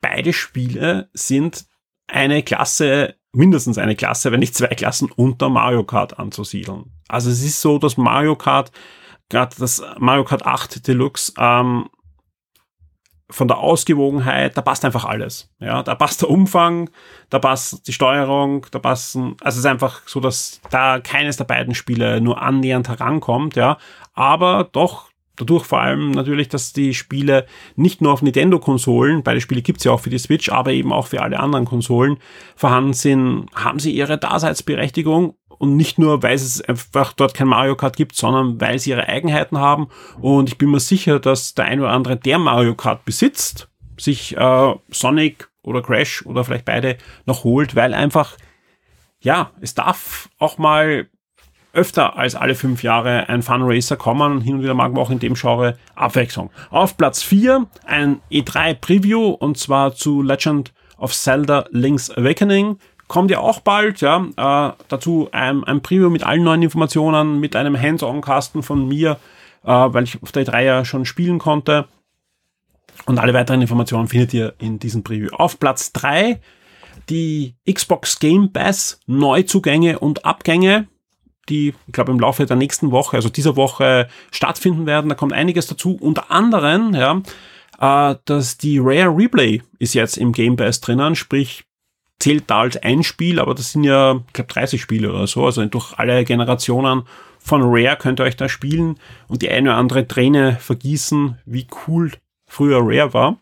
Beide 0.00 0.32
Spiele 0.32 1.08
sind 1.12 1.66
eine 2.06 2.42
Klasse 2.42 3.16
mindestens 3.36 3.76
eine 3.76 3.94
Klasse, 3.94 4.32
wenn 4.32 4.40
nicht 4.40 4.54
zwei 4.54 4.68
Klassen 4.68 5.10
unter 5.14 5.50
Mario 5.50 5.84
Kart 5.84 6.18
anzusiedeln. 6.18 6.90
Also 7.06 7.30
es 7.30 7.44
ist 7.44 7.60
so, 7.60 7.78
dass 7.78 7.98
Mario 7.98 8.34
Kart, 8.34 8.72
gerade 9.28 9.54
das 9.58 9.82
Mario 9.98 10.24
Kart 10.24 10.46
8 10.46 10.88
Deluxe, 10.88 11.34
ähm, 11.38 11.90
von 13.28 13.48
der 13.48 13.58
Ausgewogenheit, 13.58 14.56
da 14.56 14.62
passt 14.62 14.84
einfach 14.84 15.04
alles. 15.04 15.50
Ja, 15.58 15.82
da 15.82 15.94
passt 15.94 16.22
der 16.22 16.30
Umfang, 16.30 16.90
da 17.28 17.38
passt 17.38 17.86
die 17.88 17.92
Steuerung, 17.92 18.66
da 18.70 18.78
passen, 18.78 19.36
also 19.40 19.56
es 19.56 19.60
ist 19.60 19.66
einfach 19.66 20.02
so, 20.06 20.20
dass 20.20 20.60
da 20.70 21.00
keines 21.00 21.36
der 21.36 21.44
beiden 21.44 21.74
Spiele 21.74 22.20
nur 22.20 22.40
annähernd 22.40 22.88
herankommt, 22.88 23.56
ja, 23.56 23.78
aber 24.14 24.68
doch 24.70 25.10
dadurch 25.36 25.64
vor 25.64 25.80
allem 25.80 26.12
natürlich, 26.12 26.48
dass 26.48 26.72
die 26.72 26.94
Spiele 26.94 27.46
nicht 27.74 28.00
nur 28.00 28.12
auf 28.12 28.22
Nintendo-Konsolen, 28.22 29.22
beide 29.22 29.40
Spiele 29.40 29.62
gibt's 29.62 29.84
ja 29.84 29.92
auch 29.92 30.00
für 30.00 30.10
die 30.10 30.18
Switch, 30.18 30.48
aber 30.50 30.72
eben 30.72 30.92
auch 30.92 31.08
für 31.08 31.22
alle 31.22 31.38
anderen 31.38 31.66
Konsolen 31.66 32.18
vorhanden 32.54 32.94
sind, 32.94 33.46
haben 33.54 33.78
sie 33.78 33.92
ihre 33.92 34.18
Daseinsberechtigung 34.18 35.34
und 35.58 35.76
nicht 35.76 35.98
nur, 35.98 36.22
weil 36.22 36.34
es 36.34 36.60
einfach 36.60 37.12
dort 37.12 37.34
kein 37.34 37.48
Mario 37.48 37.76
Kart 37.76 37.96
gibt, 37.96 38.16
sondern 38.16 38.60
weil 38.60 38.78
sie 38.78 38.90
ihre 38.90 39.08
Eigenheiten 39.08 39.58
haben. 39.58 39.88
Und 40.20 40.48
ich 40.48 40.58
bin 40.58 40.70
mir 40.70 40.80
sicher, 40.80 41.18
dass 41.18 41.54
der 41.54 41.66
ein 41.66 41.80
oder 41.80 41.90
andere, 41.90 42.16
der 42.16 42.38
Mario 42.38 42.74
Kart 42.74 43.04
besitzt, 43.04 43.68
sich 43.98 44.36
äh, 44.36 44.74
Sonic 44.90 45.48
oder 45.62 45.82
Crash 45.82 46.24
oder 46.26 46.44
vielleicht 46.44 46.64
beide 46.64 46.98
noch 47.24 47.44
holt, 47.44 47.74
weil 47.74 47.94
einfach, 47.94 48.36
ja, 49.20 49.50
es 49.60 49.74
darf 49.74 50.28
auch 50.38 50.58
mal 50.58 51.08
öfter 51.76 52.16
als 52.16 52.34
alle 52.34 52.54
fünf 52.54 52.82
Jahre 52.82 53.28
ein 53.28 53.42
Fun 53.42 53.62
Racer 53.62 53.96
kommen. 53.96 54.40
Hin 54.40 54.56
und 54.56 54.62
wieder 54.62 54.74
mag 54.74 54.92
man 54.92 55.02
auch 55.02 55.10
in 55.10 55.18
dem 55.18 55.34
Genre 55.34 55.76
Abwechslung. 55.94 56.50
Auf 56.70 56.96
Platz 56.96 57.22
4 57.22 57.66
ein 57.84 58.20
E3 58.32 58.74
Preview 58.74 59.28
und 59.28 59.58
zwar 59.58 59.94
zu 59.94 60.22
Legend 60.22 60.72
of 60.96 61.12
Zelda 61.12 61.66
Link's 61.70 62.10
Awakening. 62.10 62.78
Kommt 63.08 63.30
ja 63.30 63.38
auch 63.38 63.60
bald, 63.60 64.00
ja. 64.00 64.26
Äh, 64.36 64.72
dazu 64.88 65.28
ein, 65.32 65.64
ein 65.64 65.80
Preview 65.80 66.10
mit 66.10 66.24
allen 66.24 66.42
neuen 66.42 66.62
Informationen, 66.62 67.38
mit 67.38 67.54
einem 67.54 67.80
Hands-on-Kasten 67.80 68.62
von 68.62 68.88
mir, 68.88 69.18
äh, 69.64 69.68
weil 69.68 70.04
ich 70.04 70.22
auf 70.22 70.32
der 70.32 70.44
E3 70.44 70.62
ja 70.62 70.84
schon 70.84 71.04
spielen 71.04 71.38
konnte. 71.38 71.86
Und 73.04 73.18
alle 73.18 73.34
weiteren 73.34 73.60
Informationen 73.60 74.08
findet 74.08 74.34
ihr 74.34 74.54
in 74.58 74.78
diesem 74.78 75.04
Preview. 75.04 75.28
Auf 75.32 75.60
Platz 75.60 75.92
drei 75.92 76.40
die 77.08 77.54
Xbox 77.70 78.18
Game 78.18 78.52
Pass 78.52 79.00
Neuzugänge 79.06 79.98
und 79.98 80.24
Abgänge, 80.24 80.88
die, 81.48 81.74
ich 81.86 81.92
glaube, 81.92 82.12
im 82.12 82.18
Laufe 82.18 82.46
der 82.46 82.56
nächsten 82.56 82.90
Woche, 82.90 83.16
also 83.16 83.28
dieser 83.28 83.54
Woche 83.56 84.08
stattfinden 84.32 84.86
werden. 84.86 85.08
Da 85.08 85.14
kommt 85.14 85.32
einiges 85.32 85.66
dazu. 85.68 85.96
Unter 86.00 86.30
anderem, 86.30 86.94
ja, 86.94 87.22
äh, 87.78 88.16
dass 88.24 88.58
die 88.58 88.78
Rare 88.78 89.16
Replay 89.16 89.62
ist 89.78 89.94
jetzt 89.94 90.16
im 90.16 90.32
Game 90.32 90.56
Pass 90.56 90.80
drinnen, 90.80 91.14
sprich 91.14 91.64
zählt 92.18 92.44
da 92.48 92.60
als 92.60 92.76
ein 92.78 93.02
Spiel, 93.02 93.38
aber 93.40 93.54
das 93.54 93.72
sind 93.72 93.84
ja, 93.84 94.20
ich 94.26 94.32
glaube, 94.32 94.52
30 94.52 94.80
Spiele 94.80 95.10
oder 95.10 95.26
so. 95.26 95.44
Also 95.44 95.64
durch 95.66 95.94
alle 95.98 96.24
Generationen 96.24 97.02
von 97.38 97.62
Rare 97.62 97.96
könnt 97.96 98.20
ihr 98.20 98.24
euch 98.24 98.36
da 98.36 98.48
spielen 98.48 98.98
und 99.28 99.42
die 99.42 99.50
eine 99.50 99.70
oder 99.70 99.78
andere 99.78 100.08
Träne 100.08 100.56
vergießen, 100.60 101.38
wie 101.44 101.66
cool 101.86 102.12
früher 102.46 102.80
Rare 102.80 103.14
war. 103.14 103.38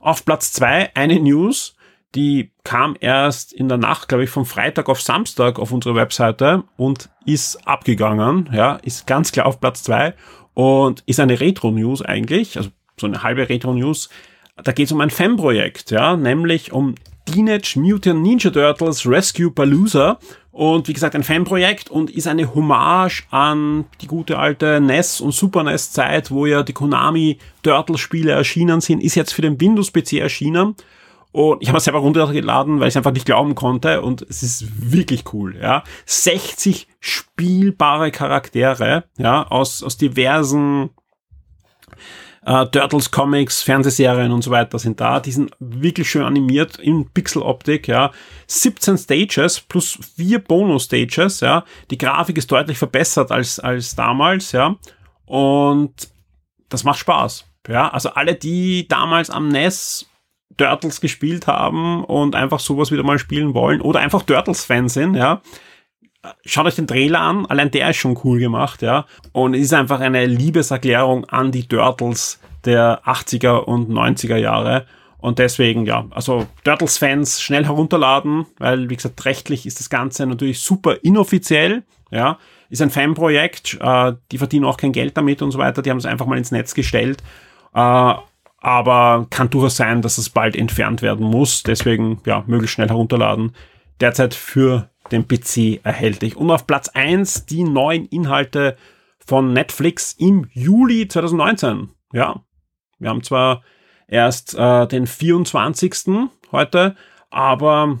Auf 0.00 0.24
Platz 0.24 0.52
zwei 0.52 0.90
eine 0.94 1.20
News, 1.20 1.76
die 2.14 2.50
kam 2.64 2.96
erst 2.98 3.52
in 3.52 3.68
der 3.68 3.78
Nacht, 3.78 4.08
glaube 4.08 4.24
ich, 4.24 4.30
vom 4.30 4.46
Freitag 4.46 4.88
auf 4.88 5.00
Samstag 5.00 5.58
auf 5.58 5.70
unsere 5.70 5.94
Webseite 5.94 6.64
und 6.76 7.10
ist 7.24 7.66
abgegangen. 7.68 8.48
Ja, 8.52 8.76
ist 8.76 9.06
ganz 9.06 9.32
klar 9.32 9.46
auf 9.46 9.60
Platz 9.60 9.82
zwei 9.82 10.14
und 10.54 11.02
ist 11.06 11.20
eine 11.20 11.38
Retro-News 11.38 12.02
eigentlich, 12.02 12.56
also 12.56 12.70
so 12.98 13.06
eine 13.06 13.22
halbe 13.22 13.48
Retro-News. 13.48 14.08
Da 14.56 14.72
geht 14.72 14.86
es 14.86 14.92
um 14.92 15.00
ein 15.02 15.10
Fanprojekt, 15.10 15.90
ja, 15.90 16.16
nämlich 16.16 16.72
um 16.72 16.94
Teenage 17.26 17.78
Mutant 17.78 18.22
Ninja 18.22 18.50
Turtles 18.50 19.06
Rescue 19.06 19.50
Palooza. 19.50 20.18
Und 20.52 20.88
wie 20.88 20.94
gesagt, 20.94 21.14
ein 21.14 21.22
Fanprojekt 21.22 21.90
und 21.90 22.10
ist 22.10 22.26
eine 22.26 22.54
Hommage 22.54 23.24
an 23.30 23.84
die 24.00 24.06
gute 24.06 24.38
alte 24.38 24.80
NES 24.80 25.20
und 25.20 25.32
Super 25.32 25.62
NES 25.62 25.92
Zeit, 25.92 26.30
wo 26.30 26.46
ja 26.46 26.62
die 26.62 26.72
Konami 26.72 27.36
Turtles 27.62 28.00
Spiele 28.00 28.32
erschienen 28.32 28.80
sind, 28.80 29.02
ist 29.02 29.16
jetzt 29.16 29.34
für 29.34 29.42
den 29.42 29.60
Windows 29.60 29.92
PC 29.92 30.14
erschienen. 30.14 30.74
Und 31.32 31.60
ich 31.60 31.68
habe 31.68 31.76
es 31.76 31.84
selber 31.84 31.98
runtergeladen, 31.98 32.80
weil 32.80 32.88
ich 32.88 32.96
einfach 32.96 33.12
nicht 33.12 33.26
glauben 33.26 33.54
konnte. 33.54 34.00
Und 34.00 34.22
es 34.22 34.42
ist 34.42 34.90
wirklich 34.90 35.24
cool, 35.34 35.54
ja. 35.60 35.84
60 36.06 36.88
spielbare 37.00 38.10
Charaktere, 38.10 39.04
ja, 39.18 39.46
aus, 39.46 39.82
aus 39.82 39.98
diversen 39.98 40.88
äh, 42.46 42.66
Turtles 42.66 43.10
Comics, 43.10 43.62
Fernsehserien 43.62 44.32
und 44.32 44.42
so 44.42 44.50
weiter 44.50 44.78
sind 44.78 45.00
da. 45.00 45.20
Die 45.20 45.32
sind 45.32 45.50
wirklich 45.58 46.08
schön 46.08 46.22
animiert 46.22 46.78
in 46.78 47.10
Pixeloptik, 47.10 47.88
ja. 47.88 48.12
17 48.46 48.96
Stages 48.96 49.60
plus 49.60 49.98
vier 50.16 50.38
Bonus-Stages, 50.38 51.40
ja. 51.40 51.64
Die 51.90 51.98
Grafik 51.98 52.38
ist 52.38 52.50
deutlich 52.50 52.78
verbessert 52.78 53.32
als, 53.32 53.58
als 53.58 53.94
damals, 53.96 54.52
ja. 54.52 54.76
Und 55.26 56.08
das 56.68 56.84
macht 56.84 57.00
Spaß. 57.00 57.46
Ja, 57.68 57.88
also 57.88 58.10
alle, 58.10 58.36
die 58.36 58.86
damals 58.86 59.28
am 59.28 59.48
NES 59.48 60.06
Turtles 60.56 61.00
gespielt 61.00 61.48
haben 61.48 62.04
und 62.04 62.36
einfach 62.36 62.60
sowas 62.60 62.92
wieder 62.92 63.02
mal 63.02 63.18
spielen 63.18 63.54
wollen 63.54 63.80
oder 63.80 63.98
einfach 63.98 64.22
Turtles-Fans 64.22 64.94
sind, 64.94 65.16
ja, 65.16 65.42
schaut 66.44 66.66
euch 66.66 66.76
den 66.76 66.86
Trailer 66.86 67.20
an, 67.20 67.46
allein 67.46 67.70
der 67.70 67.90
ist 67.90 67.96
schon 67.96 68.18
cool 68.24 68.38
gemacht, 68.38 68.82
ja. 68.82 69.06
Und 69.32 69.54
es 69.54 69.62
ist 69.62 69.74
einfach 69.74 70.00
eine 70.00 70.26
Liebeserklärung 70.26 71.24
an 71.26 71.52
die 71.52 71.66
Turtles 71.66 72.40
der 72.64 73.02
80er 73.04 73.58
und 73.58 73.90
90er 73.90 74.36
Jahre. 74.36 74.86
Und 75.18 75.38
deswegen, 75.38 75.86
ja, 75.86 76.06
also 76.10 76.46
Turtles-Fans 76.64 77.40
schnell 77.40 77.64
herunterladen, 77.64 78.46
weil, 78.58 78.90
wie 78.90 78.96
gesagt, 78.96 79.24
rechtlich 79.24 79.66
ist 79.66 79.80
das 79.80 79.90
Ganze 79.90 80.26
natürlich 80.26 80.60
super 80.60 80.96
inoffiziell, 81.02 81.82
ja. 82.10 82.38
Ist 82.68 82.82
ein 82.82 82.90
Fanprojekt, 82.90 83.78
äh, 83.80 84.12
die 84.32 84.38
verdienen 84.38 84.64
auch 84.64 84.76
kein 84.76 84.92
Geld 84.92 85.16
damit 85.16 85.40
und 85.40 85.52
so 85.52 85.58
weiter, 85.58 85.82
die 85.82 85.90
haben 85.90 85.98
es 85.98 86.06
einfach 86.06 86.26
mal 86.26 86.38
ins 86.38 86.50
Netz 86.50 86.74
gestellt. 86.74 87.22
Äh, 87.74 88.14
aber 88.60 89.28
kann 89.30 89.50
durchaus 89.50 89.76
sein, 89.76 90.02
dass 90.02 90.18
es 90.18 90.30
bald 90.30 90.56
entfernt 90.56 91.00
werden 91.00 91.24
muss. 91.24 91.62
Deswegen, 91.62 92.20
ja, 92.26 92.42
möglichst 92.48 92.74
schnell 92.74 92.88
herunterladen. 92.88 93.52
Derzeit 94.00 94.34
für 94.34 94.90
den 95.12 95.26
PC 95.26 95.84
erhältlich. 95.84 96.36
Und 96.36 96.50
auf 96.50 96.66
Platz 96.66 96.88
eins 96.88 97.46
die 97.46 97.64
neuen 97.64 98.06
Inhalte 98.06 98.76
von 99.18 99.52
Netflix 99.52 100.12
im 100.18 100.48
Juli 100.52 101.08
2019. 101.08 101.90
Ja, 102.12 102.42
wir 102.98 103.10
haben 103.10 103.22
zwar 103.22 103.62
erst 104.08 104.54
äh, 104.54 104.86
den 104.86 105.06
24. 105.06 106.28
heute, 106.52 106.96
aber 107.30 107.98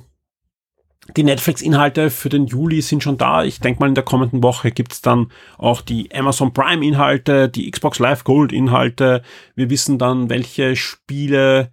die 1.16 1.22
Netflix-Inhalte 1.22 2.10
für 2.10 2.28
den 2.28 2.46
Juli 2.46 2.82
sind 2.82 3.02
schon 3.02 3.16
da. 3.16 3.44
Ich 3.44 3.60
denke 3.60 3.80
mal, 3.80 3.88
in 3.88 3.94
der 3.94 4.04
kommenden 4.04 4.42
Woche 4.42 4.72
gibt's 4.72 5.02
dann 5.02 5.30
auch 5.56 5.80
die 5.80 6.12
Amazon 6.14 6.52
Prime-Inhalte, 6.52 7.48
die 7.48 7.70
Xbox 7.70 7.98
Live 7.98 8.24
Gold-Inhalte. 8.24 9.22
Wir 9.54 9.70
wissen 9.70 9.98
dann, 9.98 10.30
welche 10.30 10.74
Spiele 10.74 11.70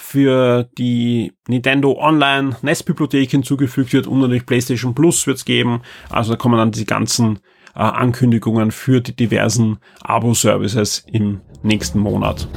für 0.00 0.68
die 0.78 1.32
Nintendo 1.46 1.96
Online 2.00 2.56
NES-Bibliothek 2.62 3.30
hinzugefügt 3.30 3.92
wird 3.92 4.06
und 4.06 4.20
natürlich 4.20 4.46
PlayStation 4.46 4.94
Plus 4.94 5.26
wird 5.26 5.36
es 5.36 5.44
geben. 5.44 5.82
Also 6.08 6.32
da 6.32 6.36
kommen 6.36 6.56
dann 6.56 6.72
die 6.72 6.86
ganzen 6.86 7.38
äh, 7.74 7.80
Ankündigungen 7.80 8.72
für 8.72 9.00
die 9.00 9.14
diversen 9.14 9.78
Abo-Services 10.02 11.04
im 11.12 11.42
nächsten 11.62 12.00
Monat. 12.00 12.48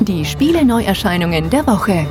Die 0.00 0.24
Spiele-Neuerscheinungen 0.24 1.50
der 1.50 1.66
Woche. 1.66 2.06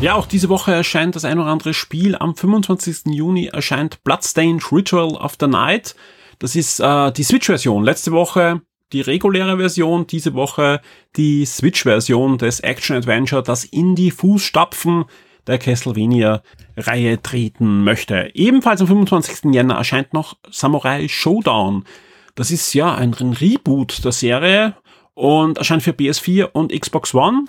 Ja, 0.00 0.14
auch 0.14 0.26
diese 0.26 0.50
Woche 0.50 0.74
erscheint 0.74 1.16
das 1.16 1.24
ein 1.24 1.38
oder 1.38 1.48
andere 1.48 1.72
Spiel. 1.72 2.16
Am 2.16 2.36
25. 2.36 3.14
Juni 3.14 3.46
erscheint 3.46 4.04
Bloodstained 4.04 4.70
Ritual 4.70 5.14
of 5.16 5.36
the 5.40 5.46
Night. 5.46 5.94
Das 6.38 6.56
ist 6.56 6.80
äh, 6.80 7.12
die 7.12 7.22
Switch-Version. 7.22 7.84
Letzte 7.84 8.12
Woche 8.12 8.60
die 8.92 9.00
reguläre 9.00 9.56
Version, 9.56 10.06
diese 10.06 10.34
Woche 10.34 10.80
die 11.16 11.44
Switch-Version 11.44 12.38
des 12.38 12.60
Action-Adventure, 12.60 13.42
das 13.42 13.64
in 13.64 13.94
die 13.94 14.10
Fußstapfen 14.10 15.06
der 15.46 15.58
Castlevania-Reihe 15.58 17.22
treten 17.22 17.84
möchte. 17.84 18.30
Ebenfalls 18.34 18.80
am 18.80 18.86
25. 18.88 19.52
Jänner 19.52 19.76
erscheint 19.76 20.12
noch 20.12 20.36
Samurai 20.50 21.08
Showdown. 21.08 21.84
Das 22.34 22.50
ist 22.50 22.72
ja 22.74 22.94
ein, 22.94 23.14
Reboot 23.14 24.04
der 24.04 24.12
Serie 24.12 24.76
und 25.14 25.58
erscheint 25.58 25.82
für 25.82 25.92
PS4 25.92 26.50
und 26.52 26.72
Xbox 26.72 27.14
One 27.14 27.46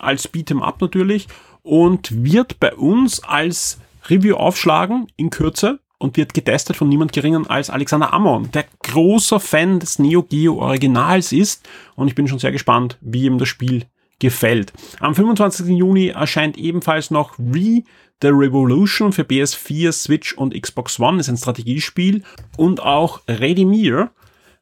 als 0.00 0.32
Beat'em 0.32 0.60
Up 0.60 0.80
natürlich 0.80 1.28
und 1.62 2.24
wird 2.24 2.58
bei 2.60 2.74
uns 2.74 3.22
als 3.22 3.78
Review 4.08 4.36
aufschlagen 4.36 5.06
in 5.16 5.30
Kürze 5.30 5.78
und 6.04 6.18
wird 6.18 6.34
getestet 6.34 6.76
von 6.76 6.90
niemand 6.90 7.14
geringen 7.14 7.46
als 7.46 7.70
Alexander 7.70 8.12
Ammon, 8.12 8.50
der 8.52 8.66
großer 8.82 9.40
Fan 9.40 9.80
des 9.80 9.98
Neo 9.98 10.22
Geo 10.22 10.58
Originals 10.58 11.32
ist 11.32 11.66
und 11.96 12.08
ich 12.08 12.14
bin 12.14 12.28
schon 12.28 12.38
sehr 12.38 12.52
gespannt, 12.52 12.98
wie 13.00 13.24
ihm 13.24 13.38
das 13.38 13.48
Spiel 13.48 13.86
gefällt. 14.18 14.74
Am 15.00 15.14
25. 15.14 15.66
Juni 15.66 16.08
erscheint 16.08 16.58
ebenfalls 16.58 17.10
noch 17.10 17.38
Re 17.38 17.82
The 18.20 18.28
Revolution 18.28 19.12
für 19.12 19.22
PS4, 19.22 19.92
Switch 19.92 20.34
und 20.34 20.54
Xbox 20.54 21.00
One, 21.00 21.20
ist 21.20 21.30
ein 21.30 21.38
Strategiespiel 21.38 22.22
und 22.58 22.82
auch 22.82 23.22
Redimir 23.26 24.10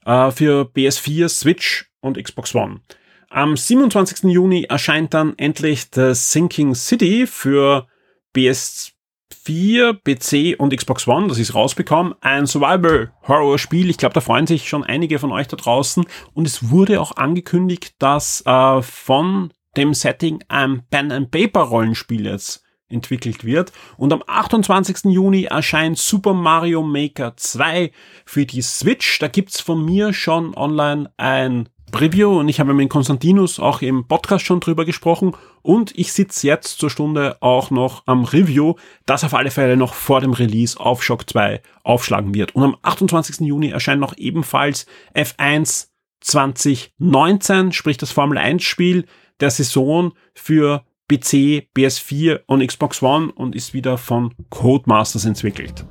äh, 0.06 0.30
für 0.30 0.70
PS4, 0.76 1.28
Switch 1.28 1.90
und 2.00 2.22
Xbox 2.22 2.54
One. 2.54 2.82
Am 3.30 3.56
27. 3.56 4.30
Juni 4.30 4.62
erscheint 4.68 5.12
dann 5.12 5.36
endlich 5.38 5.88
The 5.92 6.14
Sinking 6.14 6.76
City 6.76 7.26
für 7.26 7.88
PS 8.32 8.91
4, 9.32 9.94
PC 9.94 10.58
und 10.58 10.76
Xbox 10.76 11.06
One, 11.08 11.28
das 11.28 11.38
ist 11.38 11.54
rausbekommen, 11.54 12.14
ein 12.20 12.46
Survival-Horror-Spiel. 12.46 13.90
Ich 13.90 13.98
glaube, 13.98 14.14
da 14.14 14.20
freuen 14.20 14.46
sich 14.46 14.68
schon 14.68 14.84
einige 14.84 15.18
von 15.18 15.32
euch 15.32 15.48
da 15.48 15.56
draußen. 15.56 16.04
Und 16.34 16.46
es 16.46 16.70
wurde 16.70 17.00
auch 17.00 17.16
angekündigt, 17.16 17.94
dass 17.98 18.42
äh, 18.46 18.82
von 18.82 19.52
dem 19.76 19.94
Setting 19.94 20.42
ein 20.48 20.82
Pen-and-Paper-Rollenspiel 20.90 22.26
jetzt 22.26 22.62
entwickelt 22.88 23.44
wird. 23.44 23.72
Und 23.96 24.12
am 24.12 24.22
28. 24.26 25.04
Juni 25.12 25.44
erscheint 25.44 25.98
Super 25.98 26.34
Mario 26.34 26.82
Maker 26.82 27.36
2 27.36 27.90
für 28.26 28.46
die 28.46 28.62
Switch. 28.62 29.18
Da 29.18 29.28
gibt's 29.28 29.60
von 29.60 29.84
mir 29.84 30.12
schon 30.12 30.54
online 30.54 31.10
ein 31.16 31.68
Preview 31.92 32.40
und 32.40 32.48
ich 32.48 32.58
habe 32.58 32.74
mit 32.74 32.90
Konstantinus 32.90 33.60
auch 33.60 33.82
im 33.82 34.08
Podcast 34.08 34.44
schon 34.44 34.58
drüber 34.58 34.84
gesprochen 34.84 35.36
und 35.60 35.96
ich 35.96 36.12
sitze 36.12 36.48
jetzt 36.48 36.78
zur 36.78 36.90
Stunde 36.90 37.36
auch 37.40 37.70
noch 37.70 38.02
am 38.06 38.24
Review, 38.24 38.74
das 39.06 39.22
auf 39.22 39.34
alle 39.34 39.52
Fälle 39.52 39.76
noch 39.76 39.94
vor 39.94 40.20
dem 40.20 40.32
Release 40.32 40.80
auf 40.80 41.04
Shock 41.04 41.30
2 41.30 41.62
aufschlagen 41.84 42.34
wird. 42.34 42.56
Und 42.56 42.64
am 42.64 42.76
28. 42.82 43.46
Juni 43.46 43.68
erscheint 43.68 44.00
noch 44.00 44.16
ebenfalls 44.16 44.86
F1 45.14 45.88
2019, 46.22 47.72
sprich 47.72 47.98
das 47.98 48.10
Formel 48.10 48.38
1 48.38 48.62
Spiel 48.64 49.04
der 49.40 49.50
Saison 49.50 50.12
für 50.34 50.84
PC, 51.08 51.68
PS4 51.76 52.40
und 52.46 52.66
Xbox 52.66 53.02
One 53.02 53.30
und 53.32 53.54
ist 53.54 53.74
wieder 53.74 53.98
von 53.98 54.34
Codemasters 54.50 55.26
entwickelt. 55.26 55.84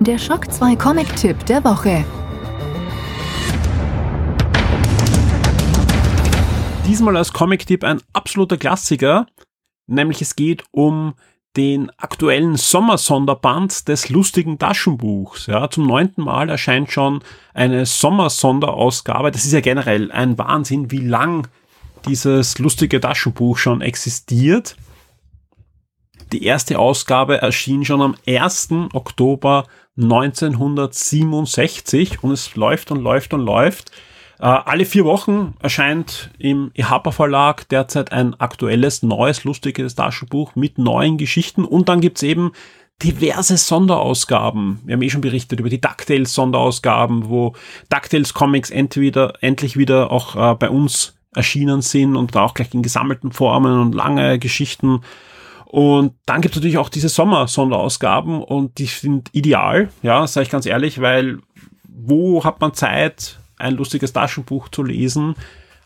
Der 0.00 0.18
Shock 0.18 0.50
2 0.50 0.74
Comic-Tipp 0.74 1.46
der 1.46 1.62
Woche. 1.62 2.04
Diesmal 6.86 7.16
als 7.16 7.32
Comic-Tipp 7.32 7.84
ein 7.84 8.00
absoluter 8.12 8.56
Klassiker, 8.56 9.26
nämlich 9.86 10.20
es 10.20 10.36
geht 10.36 10.64
um 10.72 11.14
den 11.56 11.90
aktuellen 11.98 12.56
Sommersonderband 12.56 13.88
des 13.88 14.08
lustigen 14.08 14.58
Taschenbuchs. 14.58 15.46
Ja, 15.46 15.70
zum 15.70 15.86
neunten 15.86 16.24
Mal 16.24 16.48
erscheint 16.48 16.90
schon 16.90 17.22
eine 17.54 17.86
Sommersonderausgabe. 17.86 19.30
Das 19.30 19.44
ist 19.44 19.52
ja 19.52 19.60
generell 19.60 20.10
ein 20.10 20.38
Wahnsinn, 20.38 20.90
wie 20.90 21.06
lang 21.06 21.46
dieses 22.06 22.58
lustige 22.58 23.00
Taschenbuch 23.00 23.58
schon 23.58 23.80
existiert. 23.80 24.74
Die 26.32 26.44
erste 26.44 26.78
Ausgabe 26.78 27.42
erschien 27.42 27.84
schon 27.84 28.00
am 28.00 28.14
1. 28.26 28.70
Oktober 28.92 29.66
1967 29.98 32.24
und 32.24 32.32
es 32.32 32.56
läuft 32.56 32.90
und 32.90 33.02
läuft 33.02 33.34
und 33.34 33.44
läuft. 33.44 33.92
Äh, 34.42 34.46
alle 34.46 34.84
vier 34.84 35.04
Wochen 35.04 35.54
erscheint 35.60 36.30
im 36.36 36.72
EHAPA 36.74 37.12
Verlag 37.12 37.68
derzeit 37.68 38.10
ein 38.10 38.34
aktuelles, 38.40 39.04
neues, 39.04 39.44
lustiges 39.44 39.94
Taschenbuch 39.94 40.56
mit 40.56 40.78
neuen 40.78 41.16
Geschichten 41.16 41.64
und 41.64 41.88
dann 41.88 42.00
gibt's 42.00 42.24
eben 42.24 42.50
diverse 43.00 43.56
Sonderausgaben. 43.56 44.80
Wir 44.84 44.94
haben 44.94 45.02
eh 45.02 45.10
schon 45.10 45.20
berichtet 45.20 45.60
über 45.60 45.68
die 45.68 45.80
DuckTales 45.80 46.34
Sonderausgaben, 46.34 47.28
wo 47.28 47.54
DuckTales 47.88 48.34
Comics 48.34 48.70
entweder, 48.70 49.34
endlich 49.42 49.76
wieder 49.76 50.10
auch 50.10 50.34
äh, 50.34 50.56
bei 50.56 50.70
uns 50.70 51.14
erschienen 51.32 51.80
sind 51.80 52.16
und 52.16 52.36
auch 52.36 52.54
gleich 52.54 52.74
in 52.74 52.82
gesammelten 52.82 53.30
Formen 53.30 53.78
und 53.78 53.94
lange 53.94 54.40
Geschichten 54.40 55.02
und 55.66 56.14
dann 56.26 56.42
gibt 56.42 56.54
es 56.54 56.60
natürlich 56.60 56.76
auch 56.76 56.90
diese 56.90 57.08
Sommer-Sonderausgaben 57.08 58.42
und 58.42 58.76
die 58.76 58.84
sind 58.84 59.30
ideal, 59.32 59.88
ja, 60.02 60.26
sage 60.26 60.44
ich 60.44 60.50
ganz 60.50 60.66
ehrlich, 60.66 61.00
weil 61.00 61.38
wo 61.88 62.44
hat 62.44 62.60
man 62.60 62.74
Zeit, 62.74 63.38
ein 63.62 63.74
lustiges 63.74 64.12
Taschenbuch 64.12 64.68
zu 64.68 64.82
lesen, 64.82 65.34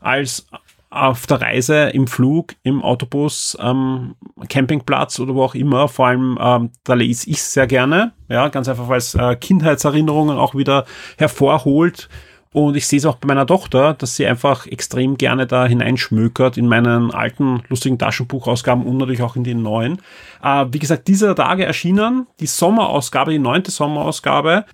als 0.00 0.46
auf 0.90 1.26
der 1.26 1.40
Reise, 1.40 1.90
im 1.90 2.06
Flug, 2.06 2.54
im 2.62 2.82
Autobus, 2.82 3.56
am 3.56 4.14
Campingplatz 4.48 5.18
oder 5.20 5.34
wo 5.34 5.42
auch 5.42 5.54
immer. 5.54 5.88
Vor 5.88 6.06
allem, 6.06 6.38
ähm, 6.40 6.70
da 6.84 6.94
lese 6.94 7.28
ich 7.28 7.42
sehr 7.42 7.66
gerne. 7.66 8.12
Ja, 8.28 8.48
ganz 8.48 8.68
einfach, 8.68 8.88
weil 8.88 8.98
es 8.98 9.14
äh, 9.14 9.36
Kindheitserinnerungen 9.36 10.38
auch 10.38 10.54
wieder 10.54 10.86
hervorholt. 11.18 12.08
Und 12.52 12.74
ich 12.74 12.86
sehe 12.86 12.98
es 12.98 13.04
auch 13.04 13.16
bei 13.16 13.26
meiner 13.26 13.46
Tochter, 13.46 13.92
dass 13.92 14.16
sie 14.16 14.26
einfach 14.26 14.66
extrem 14.66 15.18
gerne 15.18 15.46
da 15.46 15.66
hineinschmökert 15.66 16.56
in 16.56 16.66
meinen 16.68 17.10
alten, 17.10 17.62
lustigen 17.68 17.98
Taschenbuchausgaben 17.98 18.86
und 18.86 18.96
natürlich 18.96 19.20
auch 19.20 19.36
in 19.36 19.44
den 19.44 19.60
neuen. 19.60 20.00
Äh, 20.42 20.66
wie 20.70 20.78
gesagt, 20.78 21.08
dieser 21.08 21.34
Tage 21.34 21.66
erschienen 21.66 22.26
die 22.40 22.46
Sommerausgabe, 22.46 23.32
die 23.32 23.38
neunte 23.38 23.70
Sommerausgabe, 23.70 24.64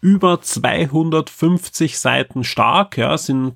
über 0.00 0.40
250 0.40 1.98
Seiten 1.98 2.44
stark, 2.44 2.96
ja, 2.96 3.16
sind 3.18 3.54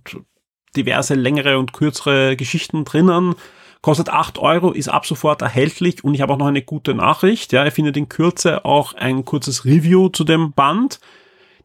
diverse 0.76 1.14
längere 1.14 1.58
und 1.58 1.72
kürzere 1.72 2.36
Geschichten 2.36 2.84
drinnen. 2.84 3.34
Kostet 3.80 4.10
8 4.10 4.38
Euro, 4.38 4.70
ist 4.70 4.88
ab 4.88 5.06
sofort 5.06 5.42
erhältlich 5.42 6.04
und 6.04 6.14
ich 6.14 6.20
habe 6.20 6.32
auch 6.32 6.38
noch 6.38 6.46
eine 6.46 6.62
gute 6.62 6.94
Nachricht. 6.94 7.52
Ja, 7.52 7.64
ihr 7.64 7.72
findet 7.72 7.96
in 7.96 8.08
Kürze 8.08 8.64
auch 8.64 8.94
ein 8.94 9.24
kurzes 9.24 9.64
Review 9.64 10.08
zu 10.08 10.24
dem 10.24 10.52
Band. 10.52 11.00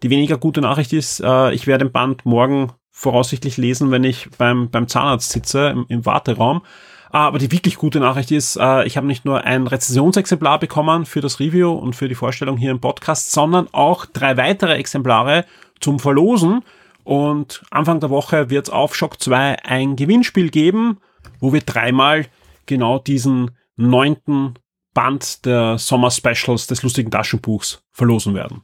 Die 0.04 0.10
weniger 0.10 0.38
gute 0.38 0.62
Nachricht 0.62 0.94
ist, 0.94 1.20
äh, 1.20 1.54
ich 1.54 1.68
werde 1.68 1.86
den 1.86 1.92
Band 1.92 2.26
morgen 2.26 2.72
voraussichtlich 2.92 3.58
lesen, 3.58 3.92
wenn 3.92 4.04
ich 4.04 4.30
beim, 4.38 4.72
beim 4.72 4.88
Zahnarzt 4.88 5.32
sitze, 5.32 5.68
im, 5.68 5.86
im 5.90 6.06
Warteraum. 6.06 6.64
Aber 7.10 7.40
die 7.40 7.52
wirklich 7.52 7.78
gute 7.78 8.00
Nachricht 8.00 8.32
ist, 8.32 8.58
äh, 8.58 8.86
ich 8.86 8.98
habe 8.98 9.08
nicht 9.08 9.26
nur 9.26 9.44
ein 9.44 9.68
Rezensionsexemplar 9.68 10.60
bekommen 10.60 11.06
für 11.06 11.22
das 11.22 11.40
Review 11.40 11.72
und 11.72 11.96
für 11.96 12.08
die 12.08 12.16
Vorstellung 12.16 12.58
hier 12.58 12.72
im 12.72 12.82
Podcast, 12.82 13.32
sondern 13.32 13.68
auch 13.72 14.06
drei 14.06 14.38
weitere 14.38 14.74
Exemplare 14.74 15.46
zum 15.80 16.00
Verlosen. 16.00 16.64
Und 17.04 17.64
Anfang 17.72 18.02
der 18.02 18.10
Woche 18.10 18.50
wird 18.50 18.68
es 18.68 18.74
auf 18.74 18.96
Shock 18.96 19.22
2 19.22 19.64
ein 19.64 19.96
Gewinnspiel 19.96 20.50
geben, 20.50 20.98
wo 21.40 21.54
wir 21.54 21.62
dreimal 21.62 22.26
genau 22.66 23.00
diesen 23.00 23.52
neunten 23.78 24.56
Band 24.94 25.46
der 25.46 25.78
Sommer 25.78 26.12
Specials 26.12 26.68
des 26.68 26.84
lustigen 26.84 27.12
Taschenbuchs 27.12 27.82
verlosen 27.92 28.34
werden. 28.34 28.62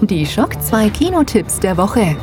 Die 0.00 0.26
Schock 0.26 0.60
2 0.60 0.90
Kinotipps 0.90 1.60
der 1.60 1.76
Woche. 1.76 2.16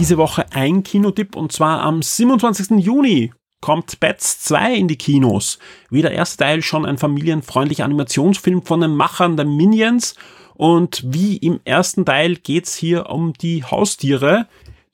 Diese 0.00 0.16
Woche 0.16 0.46
ein 0.52 0.82
Kinotipp 0.82 1.36
und 1.36 1.52
zwar 1.52 1.82
am 1.82 2.00
27. 2.00 2.82
Juni 2.82 3.34
kommt 3.60 4.00
Bats 4.00 4.40
2 4.40 4.72
in 4.72 4.88
die 4.88 4.96
Kinos. 4.96 5.58
Wie 5.90 6.00
der 6.00 6.12
erste 6.12 6.38
Teil 6.38 6.62
schon 6.62 6.86
ein 6.86 6.96
familienfreundlicher 6.96 7.84
Animationsfilm 7.84 8.62
von 8.62 8.80
den 8.80 8.96
Machern 8.96 9.36
der 9.36 9.44
Minions 9.44 10.14
und 10.54 11.02
wie 11.04 11.36
im 11.36 11.60
ersten 11.66 12.06
Teil 12.06 12.36
geht's 12.36 12.74
hier 12.74 13.10
um 13.10 13.34
die 13.34 13.62
Haustiere, 13.62 14.46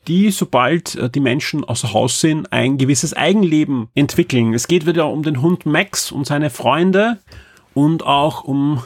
die, 0.08 0.32
sobald 0.32 0.96
äh, 0.96 1.08
die 1.08 1.20
Menschen 1.20 1.62
außer 1.62 1.92
Haus 1.92 2.20
sind, 2.20 2.52
ein 2.52 2.76
gewisses 2.76 3.14
Eigenleben 3.14 3.86
entwickeln. 3.94 4.54
Es 4.54 4.66
geht 4.66 4.86
wieder 4.86 5.08
um 5.08 5.22
den 5.22 5.40
Hund 5.40 5.66
Max 5.66 6.10
und 6.10 6.26
seine 6.26 6.50
Freunde 6.50 7.18
und 7.74 8.04
auch 8.04 8.42
um 8.42 8.82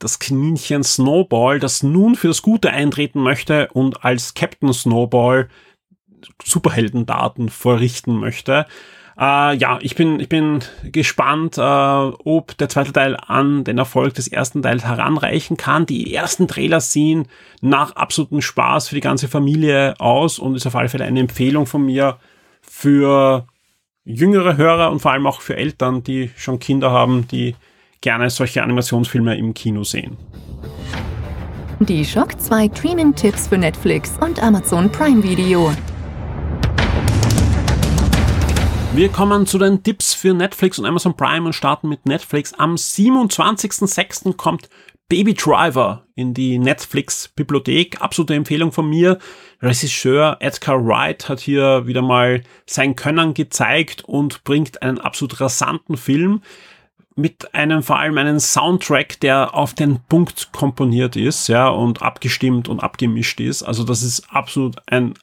das 0.00 0.18
Kaninchen 0.18 0.82
Snowball, 0.82 1.60
das 1.60 1.82
nun 1.84 2.16
für 2.16 2.28
das 2.28 2.42
Gute 2.42 2.70
eintreten 2.70 3.22
möchte 3.22 3.68
und 3.72 4.04
als 4.04 4.34
Captain 4.34 4.72
Snowball 4.72 5.48
Superheldendaten 6.42 7.48
vorrichten 7.48 8.18
möchte. 8.18 8.66
Äh, 9.18 9.56
ja, 9.56 9.78
ich 9.82 9.94
bin, 9.94 10.18
ich 10.18 10.28
bin 10.28 10.60
gespannt, 10.82 11.58
äh, 11.58 11.60
ob 11.60 12.56
der 12.56 12.70
zweite 12.70 12.92
Teil 12.92 13.16
an 13.16 13.64
den 13.64 13.76
Erfolg 13.76 14.14
des 14.14 14.28
ersten 14.28 14.62
Teils 14.62 14.84
heranreichen 14.84 15.56
kann. 15.56 15.86
Die 15.86 16.14
ersten 16.14 16.48
Trailer 16.48 16.80
sehen 16.80 17.28
nach 17.60 17.96
absolutem 17.96 18.40
Spaß 18.40 18.88
für 18.88 18.94
die 18.94 19.02
ganze 19.02 19.28
Familie 19.28 19.94
aus 20.00 20.38
und 20.38 20.54
ist 20.54 20.66
auf 20.66 20.74
alle 20.74 20.88
Fälle 20.88 21.04
eine 21.04 21.20
Empfehlung 21.20 21.66
von 21.66 21.84
mir 21.84 22.18
für 22.62 23.46
jüngere 24.04 24.56
Hörer 24.56 24.90
und 24.90 25.00
vor 25.00 25.12
allem 25.12 25.26
auch 25.26 25.42
für 25.42 25.56
Eltern, 25.56 26.02
die 26.02 26.30
schon 26.36 26.58
Kinder 26.58 26.90
haben, 26.90 27.28
die 27.28 27.54
gerne 28.00 28.30
solche 28.30 28.62
Animationsfilme 28.62 29.36
im 29.36 29.54
Kino 29.54 29.84
sehen. 29.84 30.16
Die 31.80 32.04
Shock 32.04 32.40
2 32.40 32.70
Streaming-Tipps 32.74 33.48
für 33.48 33.58
Netflix 33.58 34.12
und 34.20 34.42
Amazon 34.42 34.90
Prime 34.90 35.22
Video. 35.22 35.72
Wir 38.92 39.08
kommen 39.08 39.46
zu 39.46 39.58
den 39.58 39.82
Tipps 39.82 40.14
für 40.14 40.34
Netflix 40.34 40.78
und 40.78 40.84
Amazon 40.84 41.16
Prime 41.16 41.46
und 41.46 41.52
starten 41.52 41.88
mit 41.88 42.06
Netflix. 42.06 42.52
Am 42.54 42.74
27.06. 42.74 44.34
kommt 44.36 44.68
Baby 45.08 45.34
Driver 45.34 46.06
in 46.14 46.34
die 46.34 46.58
Netflix-Bibliothek. 46.58 48.00
Absolute 48.00 48.34
Empfehlung 48.34 48.72
von 48.72 48.88
mir. 48.88 49.18
Regisseur 49.60 50.36
Edgar 50.40 50.84
Wright 50.86 51.28
hat 51.28 51.40
hier 51.40 51.86
wieder 51.86 52.02
mal 52.02 52.42
sein 52.66 52.94
Können 52.94 53.34
gezeigt 53.34 54.04
und 54.04 54.44
bringt 54.44 54.82
einen 54.82 54.98
absolut 54.98 55.40
rasanten 55.40 55.96
Film 55.96 56.42
mit 57.20 57.54
einem 57.54 57.82
vor 57.82 57.98
allem 57.98 58.18
einen 58.18 58.40
Soundtrack, 58.40 59.20
der 59.20 59.54
auf 59.54 59.74
den 59.74 60.00
Punkt 60.08 60.50
komponiert 60.52 61.16
ist, 61.16 61.48
ja, 61.48 61.68
und 61.68 62.02
abgestimmt 62.02 62.68
und 62.68 62.80
abgemischt 62.80 63.40
ist. 63.40 63.62
Also 63.62 63.84
das 63.84 64.02
ist 64.02 64.24
absolut 64.30 64.76
ein 64.86 65.14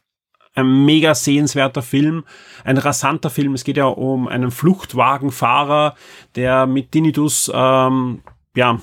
ein 0.57 0.85
mega 0.85 1.13
sehenswerter 1.13 1.83
Film, 1.83 2.23
ein 2.63 2.79
rasanter 2.79 3.29
Film. 3.29 3.53
Es 3.53 3.63
geht 3.63 3.77
ja 3.77 3.85
um 3.85 4.27
einen 4.27 4.49
Fluchtwagenfahrer, 4.49 5.93
der 6.35 6.65
mit 6.65 6.91
Tinnitus 6.91 7.51
ähm, 7.53 8.23
ja 8.55 8.79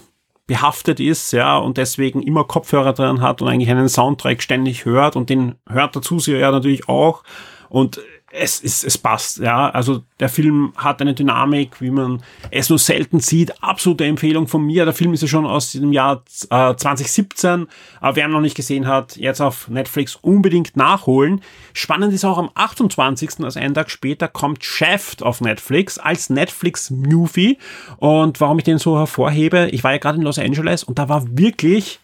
behaftet 0.46 1.00
ist, 1.00 1.33
ja, 1.33 1.57
und 1.57 1.79
deswegen 1.79 2.22
immer 2.22 2.44
Kopfhörer 2.44 2.92
drin 2.92 3.22
hat 3.22 3.40
und 3.40 3.48
eigentlich 3.48 3.70
einen 3.70 3.88
Soundtrack 3.88 4.42
ständig 4.42 4.85
hört 4.85 5.16
und 5.16 5.31
den 5.31 5.57
hört 5.68 5.94
der 5.94 6.03
Zuseher 6.03 6.38
ja 6.38 6.50
natürlich 6.50 6.88
auch. 6.88 7.24
Und 7.70 8.00
es, 8.37 8.62
es, 8.62 8.85
es 8.85 8.99
passt, 8.99 9.38
ja. 9.38 9.70
Also 9.70 10.03
der 10.18 10.29
Film 10.29 10.73
hat 10.77 11.01
eine 11.01 11.14
Dynamik, 11.14 11.81
wie 11.81 11.90
man 11.90 12.23
es 12.51 12.68
nur 12.68 12.79
selten 12.79 13.20
sieht. 13.20 13.62
Absolute 13.62 14.05
Empfehlung 14.05 14.49
von 14.49 14.64
mir. 14.64 14.85
Der 14.85 14.94
Film 14.94 15.14
ist 15.14 15.23
ja 15.23 15.29
schon 15.29 15.47
aus 15.47 15.73
dem 15.73 15.92
Jahr 15.92 16.25
äh, 16.51 16.75
2017. 16.75 17.66
Aber 18.01 18.16
wer 18.16 18.27
ihn 18.27 18.33
noch 18.33 18.40
nicht 18.40 18.57
gesehen 18.57 18.87
hat, 18.87 19.16
jetzt 19.16 19.40
auf 19.40 19.68
Netflix 19.68 20.16
unbedingt 20.16 20.77
nachholen. 20.77 21.40
Spannend 21.73 22.12
ist 22.12 22.25
auch 22.25 22.38
am 22.38 22.51
28., 22.55 23.44
also 23.44 23.61
einen 23.61 23.75
Tag 23.75 23.90
später, 23.90 24.29
kommt 24.29 24.64
Shaft 24.64 25.23
auf 25.23 25.40
Netflix 25.40 25.99
als 25.99 26.29
Netflix-Movie. 26.29 27.59
Und 27.99 28.40
warum 28.40 28.59
ich 28.59 28.64
den 28.64 28.79
so 28.79 28.99
hervorhebe, 28.99 29.68
ich 29.70 29.85
war 29.85 29.92
ja 29.92 29.99
gerade 29.99 30.18
in 30.18 30.25
Los 30.25 30.38
Angeles 30.38 30.83
und 30.83 30.99
da 30.99 31.09
war 31.09 31.25
wirklich 31.38 32.01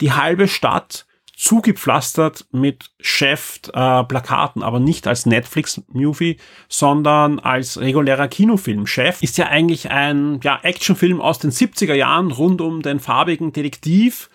die 0.00 0.12
halbe 0.12 0.48
Stadt 0.48 1.06
zugepflastert 1.42 2.46
mit 2.52 2.92
Chef-Plakaten, 3.00 4.62
äh, 4.62 4.64
aber 4.64 4.78
nicht 4.78 5.08
als 5.08 5.26
Netflix-Movie, 5.26 6.36
sondern 6.68 7.40
als 7.40 7.80
regulärer 7.80 8.28
Kinofilm. 8.28 8.86
Chef 8.86 9.20
ist 9.24 9.38
ja 9.38 9.46
eigentlich 9.46 9.90
ein 9.90 10.38
ja, 10.44 10.60
Actionfilm 10.62 11.20
aus 11.20 11.40
den 11.40 11.50
70er 11.50 11.94
Jahren 11.94 12.30
rund 12.30 12.60
um 12.60 12.80
den 12.80 13.00
farbigen 13.00 13.52
Detektiv 13.52 14.30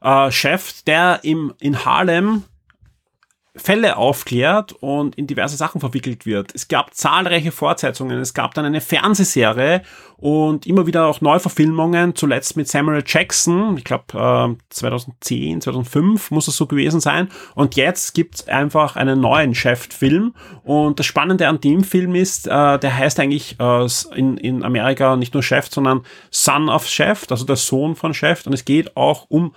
äh, 0.00 0.32
Chef, 0.32 0.82
der 0.82 1.20
im, 1.22 1.54
in 1.60 1.84
Harlem 1.84 2.42
Fälle 3.60 3.96
aufklärt 3.96 4.72
und 4.80 5.16
in 5.16 5.26
diverse 5.26 5.56
Sachen 5.56 5.80
verwickelt 5.80 6.26
wird. 6.26 6.54
Es 6.54 6.68
gab 6.68 6.94
zahlreiche 6.94 7.52
Fortsetzungen, 7.52 8.18
es 8.18 8.34
gab 8.34 8.54
dann 8.54 8.64
eine 8.64 8.80
Fernsehserie 8.80 9.82
und 10.16 10.66
immer 10.66 10.86
wieder 10.86 11.06
auch 11.06 11.20
Neuverfilmungen, 11.20 12.14
zuletzt 12.14 12.56
mit 12.56 12.68
Samuel 12.68 13.02
Jackson, 13.06 13.76
ich 13.76 13.84
glaube 13.84 14.04
äh, 14.14 14.56
2010, 14.70 15.60
2005 15.60 16.30
muss 16.30 16.48
es 16.48 16.56
so 16.56 16.66
gewesen 16.66 17.00
sein. 17.00 17.28
Und 17.54 17.76
jetzt 17.76 18.14
gibt's 18.14 18.48
einfach 18.48 18.96
einen 18.96 19.20
neuen 19.20 19.54
Chef-Film 19.54 20.34
und 20.62 20.98
das 20.98 21.06
Spannende 21.06 21.48
an 21.48 21.60
dem 21.60 21.84
Film 21.84 22.14
ist, 22.14 22.46
äh, 22.46 22.78
der 22.78 22.96
heißt 22.96 23.20
eigentlich 23.20 23.56
äh, 23.60 23.86
in, 24.14 24.36
in 24.36 24.62
Amerika 24.62 25.16
nicht 25.16 25.34
nur 25.34 25.42
Chef, 25.42 25.68
sondern 25.70 26.02
Son 26.30 26.68
of 26.68 26.86
Chef, 26.86 27.26
also 27.30 27.44
der 27.44 27.56
Sohn 27.56 27.96
von 27.96 28.14
Chef 28.14 28.46
und 28.46 28.52
es 28.52 28.64
geht 28.64 28.96
auch 28.96 29.26
um 29.28 29.52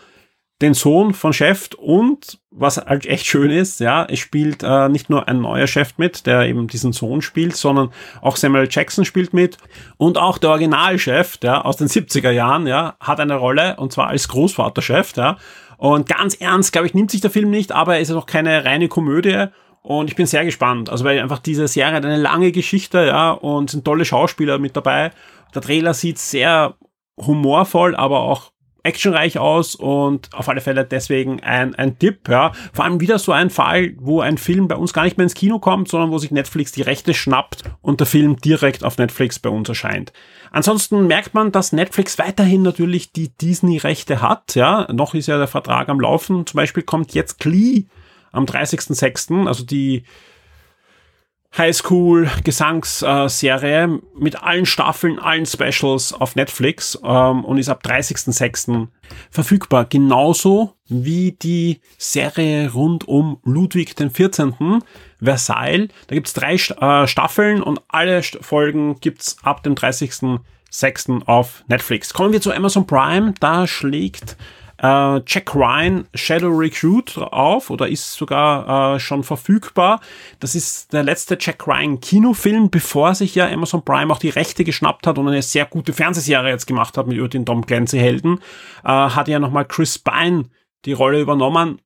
den 0.61 0.73
Sohn 0.73 1.13
von 1.13 1.33
Chef 1.33 1.69
und 1.77 2.39
was 2.51 2.77
halt 2.77 3.05
echt 3.05 3.25
schön 3.25 3.49
ist, 3.49 3.79
ja, 3.79 4.05
es 4.05 4.19
spielt 4.19 4.63
äh, 4.63 4.87
nicht 4.87 5.09
nur 5.09 5.27
ein 5.27 5.41
neuer 5.41 5.67
Chef 5.67 5.97
mit, 5.97 6.25
der 6.25 6.47
eben 6.47 6.67
diesen 6.67 6.93
Sohn 6.93 7.21
spielt, 7.21 7.55
sondern 7.55 7.89
auch 8.21 8.37
Samuel 8.37 8.67
Jackson 8.69 9.03
spielt 9.03 9.33
mit 9.33 9.57
und 9.97 10.17
auch 10.17 10.37
der 10.37 10.51
Originalchef, 10.51 11.37
der 11.37 11.65
aus 11.65 11.77
den 11.77 11.87
70er 11.87 12.31
Jahren, 12.31 12.67
ja, 12.67 12.95
hat 12.99 13.19
eine 13.19 13.35
Rolle 13.35 13.75
und 13.77 13.91
zwar 13.91 14.07
als 14.07 14.27
Großvaterchef, 14.27 15.15
ja. 15.17 15.37
Und 15.77 16.07
ganz 16.07 16.35
ernst, 16.35 16.71
glaube 16.71 16.87
ich, 16.87 16.93
nimmt 16.93 17.11
sich 17.11 17.19
der 17.19 17.31
Film 17.31 17.49
nicht, 17.49 17.73
aber 17.73 17.99
es 17.99 18.09
ist 18.09 18.15
auch 18.15 18.27
keine 18.27 18.63
reine 18.63 18.87
Komödie 18.87 19.47
und 19.81 20.09
ich 20.09 20.15
bin 20.15 20.27
sehr 20.27 20.45
gespannt, 20.45 20.89
also 20.89 21.03
weil 21.03 21.19
einfach 21.19 21.39
diese 21.39 21.67
Serie 21.67 21.95
hat 21.95 22.05
eine 22.05 22.17
lange 22.17 22.53
Geschichte, 22.53 23.05
ja, 23.05 23.31
und 23.31 23.69
sind 23.69 23.83
tolle 23.83 24.05
Schauspieler 24.05 24.59
mit 24.59 24.77
dabei. 24.77 25.11
Der 25.53 25.61
Trailer 25.61 25.93
sieht 25.93 26.19
sehr 26.19 26.75
humorvoll, 27.17 27.95
aber 27.95 28.21
auch 28.21 28.52
actionreich 28.83 29.39
aus 29.39 29.75
und 29.75 30.29
auf 30.33 30.49
alle 30.49 30.61
Fälle 30.61 30.85
deswegen 30.85 31.41
ein, 31.41 31.73
ein 31.75 31.97
Tipp, 31.97 32.27
ja. 32.29 32.51
Vor 32.73 32.85
allem 32.85 32.99
wieder 32.99 33.17
so 33.17 33.31
ein 33.31 33.49
Fall, 33.49 33.93
wo 33.97 34.19
ein 34.19 34.37
Film 34.37 34.67
bei 34.67 34.75
uns 34.75 34.93
gar 34.93 35.03
nicht 35.03 35.17
mehr 35.17 35.23
ins 35.23 35.33
Kino 35.33 35.59
kommt, 35.59 35.87
sondern 35.87 36.11
wo 36.11 36.17
sich 36.17 36.31
Netflix 36.31 36.73
die 36.73 36.81
Rechte 36.81 37.13
schnappt 37.13 37.63
und 37.81 38.01
der 38.01 38.07
Film 38.07 38.37
direkt 38.37 38.83
auf 38.83 38.97
Netflix 38.97 39.39
bei 39.39 39.49
uns 39.49 39.69
erscheint. 39.69 40.11
Ansonsten 40.51 41.07
merkt 41.07 41.33
man, 41.33 41.51
dass 41.51 41.71
Netflix 41.71 42.19
weiterhin 42.19 42.61
natürlich 42.61 43.11
die 43.13 43.29
Disney-Rechte 43.29 44.21
hat, 44.21 44.55
ja. 44.55 44.87
Noch 44.91 45.13
ist 45.13 45.27
ja 45.27 45.37
der 45.37 45.47
Vertrag 45.47 45.89
am 45.89 45.99
Laufen. 45.99 46.45
Zum 46.45 46.57
Beispiel 46.57 46.83
kommt 46.83 47.13
jetzt 47.13 47.39
Glee 47.39 47.85
am 48.31 48.45
30.06., 48.45 49.47
also 49.47 49.63
die 49.63 50.03
Highschool-Gesangsserie 51.57 53.99
mit 54.17 54.41
allen 54.41 54.65
Staffeln, 54.65 55.19
allen 55.19 55.45
Specials 55.45 56.13
auf 56.13 56.35
Netflix 56.35 56.97
ähm, 57.03 57.45
und 57.45 57.59
ist 57.59 57.69
ab 57.69 57.83
30.06. 57.85 58.87
verfügbar. 59.29 59.85
Genauso 59.85 60.73
wie 60.87 61.33
die 61.33 61.81
Serie 61.97 62.73
rund 62.73 63.07
um 63.07 63.37
Ludwig 63.43 63.95
XIV. 63.95 64.81
Versailles. 65.21 65.89
Da 66.07 66.15
gibt's 66.15 66.33
drei 66.33 66.55
äh, 66.55 67.07
Staffeln 67.07 67.61
und 67.61 67.81
alle 67.87 68.23
Folgen 68.23 68.99
gibt's 68.99 69.37
ab 69.43 69.61
dem 69.63 69.75
30.06. 69.75 71.27
auf 71.27 71.63
Netflix. 71.67 72.13
Kommen 72.13 72.33
wir 72.33 72.41
zu 72.41 72.51
Amazon 72.51 72.87
Prime. 72.87 73.35
Da 73.39 73.67
schlägt 73.67 74.37
äh, 74.83 75.21
Jack 75.25 75.55
Ryan 75.55 76.07
Shadow 76.13 76.49
Recruit 76.49 77.17
auf 77.17 77.69
oder 77.69 77.87
ist 77.87 78.13
sogar 78.13 78.95
äh, 78.95 78.99
schon 78.99 79.23
verfügbar. 79.23 80.01
Das 80.39 80.55
ist 80.55 80.91
der 80.91 81.03
letzte 81.03 81.37
Jack 81.39 81.65
Ryan 81.65 82.01
Kinofilm, 82.01 82.69
bevor 82.69 83.15
sich 83.15 83.33
ja 83.33 83.47
Amazon 83.47 83.85
Prime 83.85 84.11
auch 84.11 84.19
die 84.19 84.29
Rechte 84.29 84.65
geschnappt 84.65 85.07
hat 85.07 85.17
und 85.17 85.27
eine 85.27 85.41
sehr 85.41 85.65
gute 85.65 85.93
Fernsehserie 85.93 86.51
jetzt 86.51 86.67
gemacht 86.67 86.97
hat 86.97 87.07
mit 87.07 87.17
über 87.17 87.29
den 87.29 87.45
Tom 87.45 87.65
Clancy 87.65 87.97
Helden. 87.97 88.39
Äh, 88.83 88.89
hat 88.89 89.29
ja 89.29 89.39
nochmal 89.39 89.65
Chris 89.65 89.97
Pine 89.97 90.49
die 90.83 90.93
Rolle 90.93 91.21
übernommen. 91.21 91.79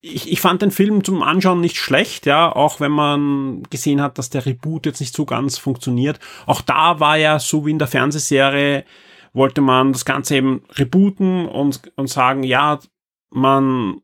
Ich, 0.00 0.30
ich 0.30 0.40
fand 0.40 0.62
den 0.62 0.70
Film 0.70 1.02
zum 1.02 1.22
Anschauen 1.22 1.60
nicht 1.60 1.76
schlecht, 1.76 2.26
ja, 2.26 2.54
auch 2.54 2.78
wenn 2.78 2.92
man 2.92 3.62
gesehen 3.70 4.00
hat, 4.00 4.18
dass 4.18 4.30
der 4.30 4.46
Reboot 4.46 4.86
jetzt 4.86 5.00
nicht 5.00 5.14
so 5.16 5.24
ganz 5.24 5.58
funktioniert. 5.58 6.20
Auch 6.46 6.60
da 6.60 7.00
war 7.00 7.16
ja 7.16 7.40
so 7.40 7.66
wie 7.66 7.70
in 7.70 7.78
der 7.78 7.88
Fernsehserie 7.88 8.84
wollte 9.34 9.60
man 9.60 9.92
das 9.92 10.04
Ganze 10.04 10.36
eben 10.36 10.62
rebooten 10.70 11.46
und, 11.46 11.92
und 11.96 12.08
sagen, 12.08 12.44
ja, 12.44 12.78
man 13.30 14.00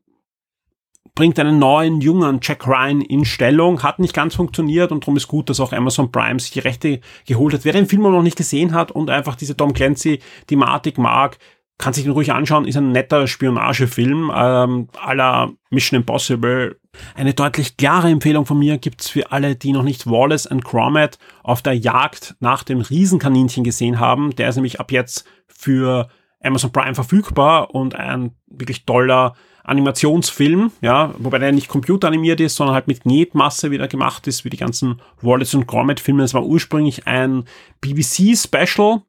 bringt 1.15 1.39
einen 1.39 1.59
neuen, 1.59 2.01
jungen 2.01 2.39
Jack 2.41 2.67
Ryan 2.67 3.01
in 3.01 3.25
Stellung, 3.25 3.83
hat 3.83 3.99
nicht 3.99 4.13
ganz 4.13 4.35
funktioniert 4.35 4.91
und 4.91 5.03
darum 5.03 5.17
ist 5.17 5.27
gut, 5.27 5.49
dass 5.49 5.59
auch 5.59 5.73
Amazon 5.73 6.11
Prime 6.11 6.39
sich 6.39 6.51
die 6.51 6.59
Rechte 6.59 7.01
geholt 7.25 7.53
hat. 7.53 7.65
Wer 7.65 7.73
den 7.73 7.87
Film 7.87 8.03
noch 8.03 8.21
nicht 8.21 8.37
gesehen 8.37 8.73
hat 8.73 8.91
und 8.91 9.09
einfach 9.09 9.35
diese 9.35 9.57
Tom 9.57 9.73
Clancy-Thematik 9.73 10.97
mag, 10.97 11.37
kann 11.77 11.93
sich 11.93 12.05
ihn 12.05 12.11
ruhig 12.11 12.31
anschauen, 12.31 12.65
ist 12.65 12.77
ein 12.77 12.91
netter 12.91 13.27
Spionagefilm 13.27 14.31
ähm, 14.33 14.87
aller 15.01 15.51
Mission 15.69 15.99
Impossible. 15.99 16.79
Eine 17.15 17.33
deutlich 17.33 17.77
klare 17.77 18.09
Empfehlung 18.09 18.45
von 18.45 18.59
mir 18.59 18.77
gibt's 18.77 19.09
für 19.09 19.31
alle, 19.31 19.55
die 19.55 19.71
noch 19.71 19.83
nicht 19.83 20.07
Wallace 20.07 20.47
and 20.47 20.63
Gromit 20.63 21.17
auf 21.43 21.61
der 21.61 21.77
Jagd 21.77 22.35
nach 22.39 22.63
dem 22.63 22.81
Riesenkaninchen 22.81 23.63
gesehen 23.63 23.99
haben. 23.99 24.35
Der 24.35 24.49
ist 24.49 24.55
nämlich 24.55 24.79
ab 24.79 24.91
jetzt 24.91 25.25
für 25.47 26.09
Amazon 26.43 26.71
Prime 26.71 26.95
verfügbar 26.95 27.73
und 27.73 27.95
ein 27.95 28.31
wirklich 28.47 28.85
toller 28.85 29.35
Animationsfilm, 29.63 30.71
ja, 30.81 31.13
wobei 31.19 31.37
der 31.37 31.51
nicht 31.51 31.67
computeranimiert 31.67 32.39
ist, 32.39 32.55
sondern 32.55 32.73
halt 32.73 32.87
mit 32.87 33.01
Knetmasse 33.01 33.69
wieder 33.69 33.87
gemacht 33.87 34.25
ist, 34.25 34.43
wie 34.43 34.49
die 34.49 34.57
ganzen 34.57 35.01
Wallace 35.21 35.53
und 35.53 35.67
Gromit 35.67 35.99
Filme. 35.99 36.23
Es 36.23 36.33
war 36.33 36.43
ursprünglich 36.43 37.05
ein 37.07 37.45
BBC 37.79 38.35
Special 38.35 39.03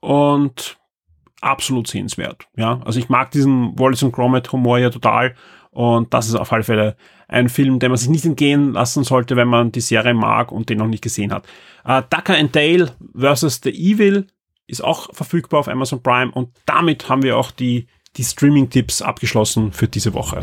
und 0.00 0.78
absolut 1.40 1.86
sehenswert. 1.88 2.48
Ja, 2.56 2.80
also 2.84 2.98
ich 2.98 3.10
mag 3.10 3.30
diesen 3.30 3.78
Wallace 3.78 4.02
und 4.02 4.12
Gromit 4.12 4.50
Humor 4.50 4.78
ja 4.78 4.90
total 4.90 5.34
und 5.78 6.12
das 6.12 6.26
ist 6.26 6.34
auf 6.34 6.52
alle 6.52 6.64
Fälle 6.64 6.96
ein 7.28 7.48
Film, 7.48 7.78
den 7.78 7.92
man 7.92 7.98
sich 7.98 8.08
nicht 8.08 8.24
entgehen 8.24 8.72
lassen 8.72 9.04
sollte, 9.04 9.36
wenn 9.36 9.46
man 9.46 9.70
die 9.70 9.80
Serie 9.80 10.12
mag 10.12 10.50
und 10.50 10.68
den 10.68 10.78
noch 10.78 10.88
nicht 10.88 11.04
gesehen 11.04 11.32
hat. 11.32 11.46
Uh, 11.86 12.00
Ducker 12.10 12.36
and 12.36 12.56
Dale 12.56 12.96
vs. 13.14 13.60
The 13.62 13.70
Evil 13.70 14.26
ist 14.66 14.82
auch 14.82 15.14
verfügbar 15.14 15.60
auf 15.60 15.68
Amazon 15.68 16.02
Prime 16.02 16.32
und 16.32 16.48
damit 16.66 17.08
haben 17.08 17.22
wir 17.22 17.38
auch 17.38 17.52
die, 17.52 17.86
die 18.16 18.24
Streaming-Tipps 18.24 19.02
abgeschlossen 19.02 19.70
für 19.70 19.86
diese 19.86 20.14
Woche. 20.14 20.42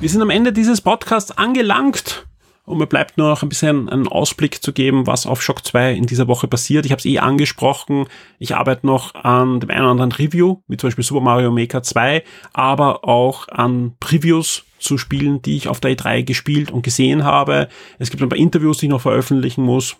Wir 0.00 0.08
sind 0.08 0.22
am 0.22 0.30
Ende 0.30 0.54
dieses 0.54 0.80
Podcasts 0.80 1.30
angelangt. 1.30 2.26
Und 2.72 2.78
mir 2.78 2.86
bleibt 2.86 3.18
nur 3.18 3.28
noch 3.28 3.42
ein 3.42 3.50
bisschen 3.50 3.90
einen 3.90 4.08
Ausblick 4.08 4.62
zu 4.62 4.72
geben, 4.72 5.06
was 5.06 5.26
auf 5.26 5.42
Shock 5.42 5.62
2 5.62 5.92
in 5.92 6.06
dieser 6.06 6.26
Woche 6.26 6.48
passiert. 6.48 6.86
Ich 6.86 6.92
habe 6.92 7.00
es 7.00 7.04
eh 7.04 7.18
angesprochen. 7.18 8.06
Ich 8.38 8.56
arbeite 8.56 8.86
noch 8.86 9.14
an 9.14 9.60
dem 9.60 9.68
einen 9.68 9.82
oder 9.82 9.90
anderen 9.90 10.12
Review, 10.12 10.62
wie 10.68 10.78
zum 10.78 10.88
Beispiel 10.88 11.04
Super 11.04 11.20
Mario 11.20 11.50
Maker 11.50 11.82
2, 11.82 12.24
aber 12.54 13.06
auch 13.06 13.46
an 13.48 13.94
Previews 14.00 14.64
zu 14.78 14.96
Spielen, 14.96 15.42
die 15.42 15.58
ich 15.58 15.68
auf 15.68 15.80
der 15.80 15.94
E3 15.94 16.22
gespielt 16.22 16.70
und 16.70 16.80
gesehen 16.80 17.24
habe. 17.24 17.68
Es 17.98 18.08
gibt 18.08 18.22
ein 18.22 18.30
paar 18.30 18.38
Interviews, 18.38 18.78
die 18.78 18.86
ich 18.86 18.90
noch 18.90 19.02
veröffentlichen 19.02 19.64
muss. 19.64 19.96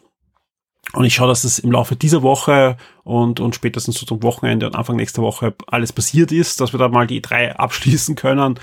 Und 0.94 1.04
ich 1.04 1.14
schaue, 1.14 1.28
dass 1.28 1.44
es 1.44 1.58
im 1.58 1.72
Laufe 1.72 1.94
dieser 1.94 2.22
Woche 2.22 2.78
und, 3.04 3.38
und 3.38 3.54
spätestens 3.54 3.98
so 3.98 4.06
zum 4.06 4.22
Wochenende 4.22 4.66
und 4.66 4.76
Anfang 4.76 4.96
nächster 4.96 5.20
Woche 5.20 5.54
alles 5.66 5.92
passiert 5.92 6.32
ist, 6.32 6.58
dass 6.62 6.72
wir 6.72 6.78
da 6.78 6.88
mal 6.88 7.06
die 7.06 7.20
E3 7.20 7.52
abschließen 7.52 8.14
können 8.16 8.58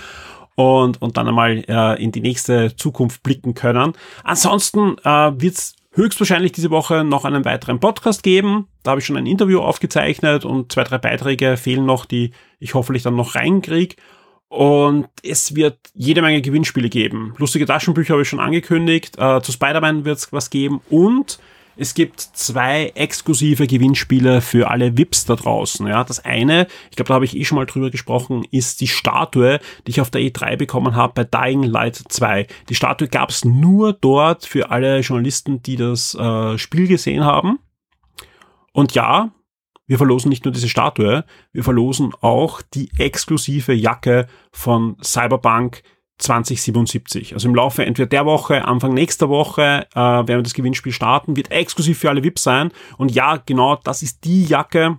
und, 0.54 1.00
und 1.00 1.16
dann 1.16 1.28
einmal 1.28 1.64
äh, 1.68 2.02
in 2.02 2.12
die 2.12 2.20
nächste 2.20 2.74
Zukunft 2.76 3.22
blicken 3.22 3.54
können. 3.54 3.92
Ansonsten 4.24 4.98
äh, 5.04 5.32
wird 5.40 5.54
es 5.54 5.76
höchstwahrscheinlich 5.92 6.52
diese 6.52 6.70
Woche 6.70 7.04
noch 7.04 7.24
einen 7.24 7.44
weiteren 7.44 7.80
Podcast 7.80 8.22
geben. 8.22 8.68
Da 8.82 8.92
habe 8.92 9.00
ich 9.00 9.06
schon 9.06 9.16
ein 9.16 9.26
Interview 9.26 9.60
aufgezeichnet 9.60 10.44
und 10.44 10.72
zwei, 10.72 10.84
drei 10.84 10.98
Beiträge 10.98 11.56
fehlen 11.56 11.86
noch, 11.86 12.04
die 12.04 12.32
ich 12.58 12.74
hoffentlich 12.74 13.02
dann 13.02 13.16
noch 13.16 13.34
reinkriege. 13.34 13.96
Und 14.48 15.06
es 15.22 15.54
wird 15.54 15.78
jede 15.94 16.22
Menge 16.22 16.42
Gewinnspiele 16.42 16.88
geben. 16.88 17.34
Lustige 17.38 17.66
Taschenbücher 17.66 18.14
habe 18.14 18.22
ich 18.22 18.28
schon 18.28 18.40
angekündigt. 18.40 19.16
Äh, 19.16 19.40
zu 19.42 19.52
Spider-Man 19.52 20.04
wird 20.04 20.18
es 20.18 20.32
was 20.32 20.50
geben 20.50 20.80
und 20.90 21.38
es 21.80 21.94
gibt 21.94 22.20
zwei 22.20 22.92
exklusive 22.94 23.66
Gewinnspiele 23.66 24.42
für 24.42 24.70
alle 24.70 24.98
VIPs 24.98 25.24
da 25.24 25.34
draußen. 25.34 25.86
Ja, 25.86 26.04
das 26.04 26.22
eine, 26.22 26.66
ich 26.90 26.96
glaube, 26.96 27.08
da 27.08 27.14
habe 27.14 27.24
ich 27.24 27.34
eh 27.34 27.44
schon 27.44 27.56
mal 27.56 27.64
drüber 27.64 27.90
gesprochen, 27.90 28.44
ist 28.50 28.82
die 28.82 28.86
Statue, 28.86 29.60
die 29.86 29.92
ich 29.92 30.00
auf 30.02 30.10
der 30.10 30.20
E3 30.20 30.56
bekommen 30.56 30.94
habe 30.94 31.14
bei 31.14 31.24
Dying 31.24 31.62
Light 31.62 31.96
2. 31.96 32.46
Die 32.68 32.74
Statue 32.74 33.08
gab 33.08 33.30
es 33.30 33.46
nur 33.46 33.94
dort 33.94 34.44
für 34.44 34.70
alle 34.70 35.00
Journalisten, 35.00 35.62
die 35.62 35.76
das 35.76 36.14
äh, 36.14 36.58
Spiel 36.58 36.86
gesehen 36.86 37.24
haben. 37.24 37.60
Und 38.72 38.94
ja, 38.94 39.32
wir 39.86 39.96
verlosen 39.96 40.28
nicht 40.28 40.44
nur 40.44 40.52
diese 40.52 40.68
Statue, 40.68 41.24
wir 41.52 41.64
verlosen 41.64 42.12
auch 42.20 42.60
die 42.60 42.90
exklusive 42.98 43.72
Jacke 43.72 44.26
von 44.52 44.98
Cyberpunk 45.02 45.82
2077. 46.20 47.34
Also 47.34 47.48
im 47.48 47.54
Laufe 47.54 47.84
entweder 47.84 48.08
der 48.08 48.26
Woche, 48.26 48.64
Anfang 48.64 48.94
nächster 48.94 49.28
Woche 49.28 49.86
äh, 49.92 49.96
werden 49.96 50.28
wir 50.28 50.42
das 50.42 50.54
Gewinnspiel 50.54 50.92
starten, 50.92 51.36
wird 51.36 51.50
exklusiv 51.50 51.98
für 51.98 52.10
alle 52.10 52.22
VIPs 52.22 52.42
sein. 52.42 52.70
Und 52.98 53.12
ja, 53.12 53.36
genau, 53.44 53.76
das 53.76 54.02
ist 54.02 54.24
die 54.24 54.44
Jacke 54.44 54.98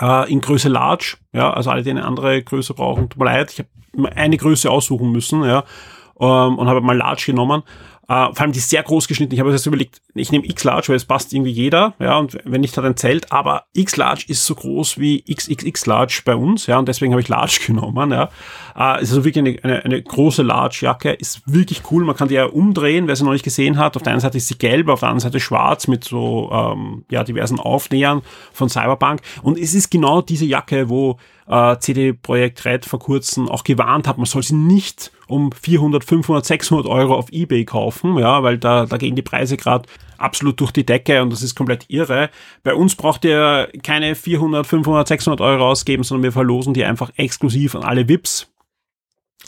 äh, 0.00 0.30
in 0.30 0.40
Größe 0.40 0.68
Large. 0.68 1.16
Ja, 1.32 1.52
also 1.52 1.70
alle, 1.70 1.82
die 1.82 1.90
eine 1.90 2.04
andere 2.04 2.42
Größe 2.42 2.74
brauchen, 2.74 3.08
tut 3.08 3.18
mir 3.18 3.26
leid, 3.26 3.52
ich 3.52 3.58
habe 3.58 4.16
eine 4.16 4.36
Größe 4.36 4.70
aussuchen 4.70 5.12
müssen, 5.12 5.44
ja, 5.44 5.64
ähm, 6.18 6.58
und 6.58 6.68
habe 6.68 6.80
mal 6.80 6.96
Large 6.96 7.24
genommen. 7.26 7.62
Uh, 8.04 8.34
vor 8.34 8.40
allem 8.40 8.52
die 8.52 8.58
ist 8.58 8.68
sehr 8.68 8.82
groß 8.82 9.06
geschnitten. 9.06 9.32
Ich 9.32 9.40
habe 9.40 9.52
jetzt 9.52 9.64
überlegt, 9.64 10.02
ich 10.14 10.30
nehme 10.30 10.44
X-Large, 10.46 10.88
weil 10.88 10.96
es 10.96 11.04
passt 11.04 11.32
irgendwie 11.32 11.52
jeder, 11.52 11.94
ja, 11.98 12.18
und 12.18 12.38
wenn 12.44 12.60
nicht, 12.60 12.76
hat 12.76 12.84
ein 12.84 12.96
Zelt, 12.96 13.32
aber 13.32 13.64
X-Large 13.72 14.24
ist 14.28 14.44
so 14.44 14.54
groß 14.54 14.98
wie 14.98 15.22
XXX-Large 15.22 16.22
bei 16.24 16.36
uns, 16.36 16.66
ja, 16.66 16.78
und 16.78 16.86
deswegen 16.86 17.12
habe 17.12 17.22
ich 17.22 17.28
Large 17.28 17.60
genommen, 17.66 18.10
ja. 18.10 18.28
Uh, 18.74 19.00
ist 19.00 19.10
also 19.10 19.24
wirklich 19.24 19.46
eine, 19.46 19.58
eine, 19.62 19.84
eine 19.84 20.02
große 20.02 20.42
Large-Jacke, 20.42 21.12
ist 21.12 21.42
wirklich 21.52 21.82
cool, 21.90 22.04
man 22.04 22.16
kann 22.16 22.28
die 22.28 22.34
ja 22.34 22.46
umdrehen, 22.46 23.06
wer 23.06 23.16
sie 23.16 23.24
noch 23.24 23.32
nicht 23.32 23.44
gesehen 23.44 23.76
hat. 23.76 23.96
Auf 23.96 24.02
der 24.02 24.12
einen 24.12 24.20
Seite 24.20 24.38
ist 24.38 24.48
sie 24.48 24.56
gelb, 24.56 24.88
auf 24.88 25.00
der 25.00 25.10
anderen 25.10 25.30
Seite 25.30 25.40
schwarz 25.40 25.88
mit 25.88 26.04
so, 26.04 26.50
ähm, 26.52 27.04
ja, 27.10 27.24
diversen 27.24 27.60
Aufnähern 27.60 28.22
von 28.52 28.68
Cyberpunk 28.68 29.20
und 29.42 29.58
es 29.58 29.74
ist 29.74 29.90
genau 29.90 30.22
diese 30.22 30.46
Jacke, 30.46 30.88
wo 30.88 31.18
äh, 31.46 31.76
CD 31.78 32.12
Projekt 32.12 32.64
Red 32.64 32.84
vor 32.84 32.98
kurzem 32.98 33.48
auch 33.48 33.64
gewarnt 33.64 34.08
hat, 34.08 34.16
man 34.16 34.26
soll 34.26 34.42
sie 34.42 34.54
nicht 34.54 35.12
um 35.26 35.50
400, 35.52 36.04
500, 36.04 36.44
600 36.44 36.86
Euro 36.86 37.14
auf 37.14 37.30
Ebay 37.30 37.64
kaufen, 37.64 38.18
ja, 38.18 38.42
weil 38.42 38.58
da, 38.58 38.86
da 38.86 38.96
gehen 38.96 39.16
die 39.16 39.22
Preise 39.22 39.56
gerade 39.56 39.88
absolut 40.22 40.60
durch 40.60 40.72
die 40.72 40.86
Decke 40.86 41.22
und 41.22 41.30
das 41.30 41.42
ist 41.42 41.54
komplett 41.54 41.86
irre. 41.88 42.30
Bei 42.62 42.74
uns 42.74 42.96
braucht 42.96 43.24
ihr 43.24 43.68
keine 43.82 44.14
400, 44.14 44.66
500, 44.66 45.08
600 45.08 45.40
Euro 45.40 45.68
ausgeben, 45.68 46.04
sondern 46.04 46.24
wir 46.24 46.32
verlosen 46.32 46.74
die 46.74 46.84
einfach 46.84 47.10
exklusiv 47.16 47.74
an 47.74 47.84
alle 47.84 48.08
VIPs 48.08 48.52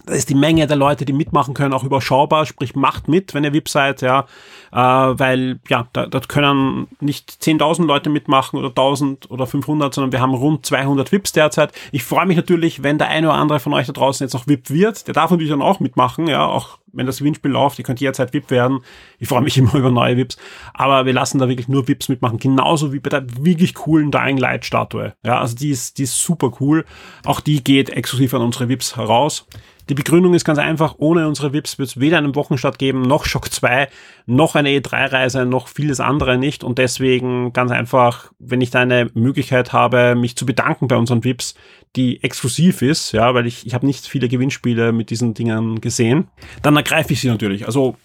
da 0.06 0.12
ist 0.14 0.28
die 0.28 0.34
Menge 0.34 0.66
der 0.66 0.76
Leute, 0.76 1.04
die 1.04 1.12
mitmachen 1.12 1.54
können, 1.54 1.72
auch 1.72 1.84
überschaubar, 1.84 2.46
sprich 2.46 2.74
macht 2.74 3.08
mit, 3.08 3.32
wenn 3.32 3.44
ihr 3.44 3.52
VIP 3.52 3.68
seid, 3.68 4.02
ja, 4.02 4.26
äh, 4.72 4.76
weil 4.76 5.60
ja, 5.68 5.86
da, 5.92 6.06
da 6.06 6.20
können 6.20 6.88
nicht 7.00 7.30
10.000 7.30 7.86
Leute 7.86 8.10
mitmachen 8.10 8.58
oder 8.58 8.68
1.000 8.68 9.30
oder 9.30 9.46
500, 9.46 9.94
sondern 9.94 10.12
wir 10.12 10.20
haben 10.20 10.34
rund 10.34 10.66
200 10.66 11.10
VIPs 11.10 11.32
derzeit. 11.32 11.72
Ich 11.92 12.04
freue 12.04 12.26
mich 12.26 12.36
natürlich, 12.36 12.82
wenn 12.82 12.98
der 12.98 13.08
eine 13.08 13.28
oder 13.28 13.38
andere 13.38 13.60
von 13.60 13.72
euch 13.72 13.86
da 13.86 13.92
draußen 13.92 14.24
jetzt 14.24 14.34
noch 14.34 14.46
VIP 14.46 14.70
wird, 14.70 15.06
der 15.06 15.14
darf 15.14 15.30
natürlich 15.30 15.50
dann 15.50 15.62
auch 15.62 15.80
mitmachen, 15.80 16.26
ja, 16.26 16.44
auch 16.44 16.78
wenn 16.94 17.06
das 17.06 17.18
Gewinnspiel 17.18 17.50
läuft, 17.50 17.78
ihr 17.78 17.84
könnt 17.84 18.00
jederzeit 18.00 18.32
VIP 18.32 18.50
werden. 18.50 18.80
Ich 19.18 19.28
freue 19.28 19.42
mich 19.42 19.58
immer 19.58 19.74
über 19.74 19.90
neue 19.90 20.16
VIPs, 20.16 20.36
aber 20.72 21.06
wir 21.06 21.12
lassen 21.12 21.38
da 21.38 21.48
wirklich 21.48 21.68
nur 21.68 21.88
VIPs 21.88 22.08
mitmachen, 22.08 22.38
genauso 22.38 22.92
wie 22.92 23.00
bei 23.00 23.10
der 23.10 23.24
wirklich 23.44 23.74
coolen 23.74 24.10
Dying 24.10 24.38
Light 24.38 24.64
Statue. 24.64 25.14
Ja, 25.24 25.40
also 25.40 25.56
die 25.56 25.70
ist, 25.70 25.98
die 25.98 26.04
ist 26.04 26.18
super 26.18 26.52
cool. 26.60 26.84
Auch 27.24 27.40
die 27.40 27.62
geht 27.62 27.90
exklusiv 27.90 28.34
an 28.34 28.42
unsere 28.42 28.68
VIPs 28.68 28.96
heraus. 28.96 29.46
Die 29.90 29.94
Begründung 29.94 30.32
ist 30.32 30.46
ganz 30.46 30.58
einfach, 30.58 30.94
ohne 30.96 31.28
unsere 31.28 31.52
VIPs 31.52 31.78
wird 31.78 31.90
es 31.90 32.00
weder 32.00 32.16
einen 32.16 32.34
Wochenstart 32.34 32.78
geben, 32.78 33.02
noch 33.02 33.26
Shock 33.26 33.52
2, 33.52 33.88
noch 34.26 34.54
eine 34.54 34.70
E3-Reise, 34.70 35.44
noch 35.44 35.68
vieles 35.68 36.00
andere 36.00 36.38
nicht. 36.38 36.64
Und 36.64 36.78
deswegen 36.78 37.52
ganz 37.52 37.70
einfach, 37.70 38.32
wenn 38.38 38.60
ich 38.60 38.70
da 38.70 38.80
eine 38.80 39.10
Möglichkeit 39.14 39.72
habe, 39.72 40.14
mich 40.14 40.36
zu 40.36 40.46
bedanken 40.46 40.88
bei 40.88 40.96
unseren 40.96 41.24
VIPs, 41.24 41.54
die 41.96 42.22
exklusiv 42.22 42.82
ist, 42.82 43.12
ja, 43.12 43.34
weil 43.34 43.46
ich, 43.46 43.66
ich 43.66 43.74
habe 43.74 43.86
nicht 43.86 44.06
viele 44.06 44.28
Gewinnspiele 44.28 44.92
mit 44.92 45.10
diesen 45.10 45.34
Dingen 45.34 45.80
gesehen, 45.80 46.28
dann 46.62 46.76
ergreife 46.76 47.12
ich 47.12 47.20
sie 47.20 47.28
natürlich. 47.28 47.66
Also 47.66 47.96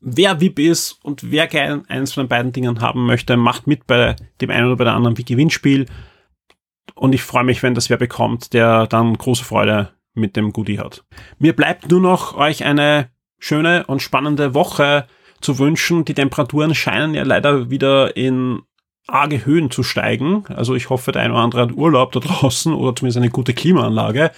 wer 0.00 0.40
VIP 0.40 0.60
ist 0.60 0.98
und 1.02 1.30
wer 1.30 1.46
gerne 1.46 1.82
eines 1.88 2.14
von 2.14 2.24
den 2.24 2.28
beiden 2.28 2.52
Dingen 2.52 2.80
haben 2.80 3.06
möchte, 3.06 3.36
macht 3.36 3.66
mit 3.66 3.86
bei 3.86 4.16
dem 4.40 4.50
einen 4.50 4.66
oder 4.66 4.76
bei 4.76 4.84
der 4.84 4.94
anderen 4.94 5.18
wie 5.18 5.24
Gewinnspiel. 5.24 5.86
Und 6.94 7.14
ich 7.14 7.22
freue 7.22 7.44
mich, 7.44 7.62
wenn 7.62 7.74
das 7.74 7.90
wer 7.90 7.98
bekommt, 7.98 8.54
der 8.54 8.86
dann 8.86 9.16
große 9.18 9.44
Freude 9.44 9.90
mit 10.14 10.36
dem 10.36 10.52
Goodie 10.52 10.78
hat. 10.78 11.04
Mir 11.38 11.54
bleibt 11.54 11.90
nur 11.90 12.00
noch 12.00 12.34
euch 12.36 12.64
eine 12.64 13.10
schöne 13.38 13.84
und 13.86 14.00
spannende 14.00 14.54
Woche 14.54 15.06
zu 15.46 15.58
wünschen. 15.58 16.04
Die 16.04 16.14
Temperaturen 16.14 16.74
scheinen 16.74 17.14
ja 17.14 17.22
leider 17.22 17.70
wieder 17.70 18.16
in 18.16 18.62
arge 19.06 19.46
Höhen 19.46 19.70
zu 19.70 19.84
steigen. 19.84 20.44
Also 20.48 20.74
ich 20.74 20.90
hoffe, 20.90 21.12
der 21.12 21.22
eine 21.22 21.34
oder 21.34 21.42
andere 21.42 21.62
hat 21.62 21.72
Urlaub 21.72 22.12
da 22.12 22.20
draußen 22.20 22.74
oder 22.74 22.94
zumindest 22.94 23.18
eine 23.18 23.30
gute 23.30 23.54
Klimaanlage. 23.54 24.32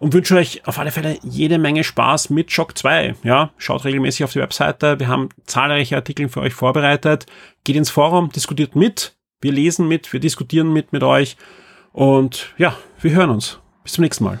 Und 0.00 0.14
wünsche 0.14 0.36
euch 0.36 0.66
auf 0.66 0.78
alle 0.78 0.92
Fälle 0.92 1.18
jede 1.22 1.58
Menge 1.58 1.84
Spaß 1.84 2.30
mit 2.30 2.52
Shock 2.52 2.78
2. 2.78 3.16
Ja, 3.24 3.50
schaut 3.58 3.84
regelmäßig 3.84 4.24
auf 4.24 4.32
die 4.32 4.38
Webseite. 4.38 4.98
Wir 5.00 5.08
haben 5.08 5.28
zahlreiche 5.44 5.96
Artikel 5.96 6.28
für 6.28 6.40
euch 6.40 6.54
vorbereitet. 6.54 7.26
Geht 7.64 7.76
ins 7.76 7.90
Forum, 7.90 8.30
diskutiert 8.30 8.76
mit. 8.76 9.16
Wir 9.40 9.52
lesen 9.52 9.86
mit, 9.86 10.12
wir 10.12 10.20
diskutieren 10.20 10.72
mit 10.72 10.92
mit 10.92 11.02
euch. 11.02 11.36
Und 11.92 12.54
ja, 12.58 12.76
wir 13.00 13.10
hören 13.10 13.30
uns. 13.30 13.58
Bis 13.82 13.94
zum 13.94 14.02
nächsten 14.02 14.24
Mal. 14.24 14.40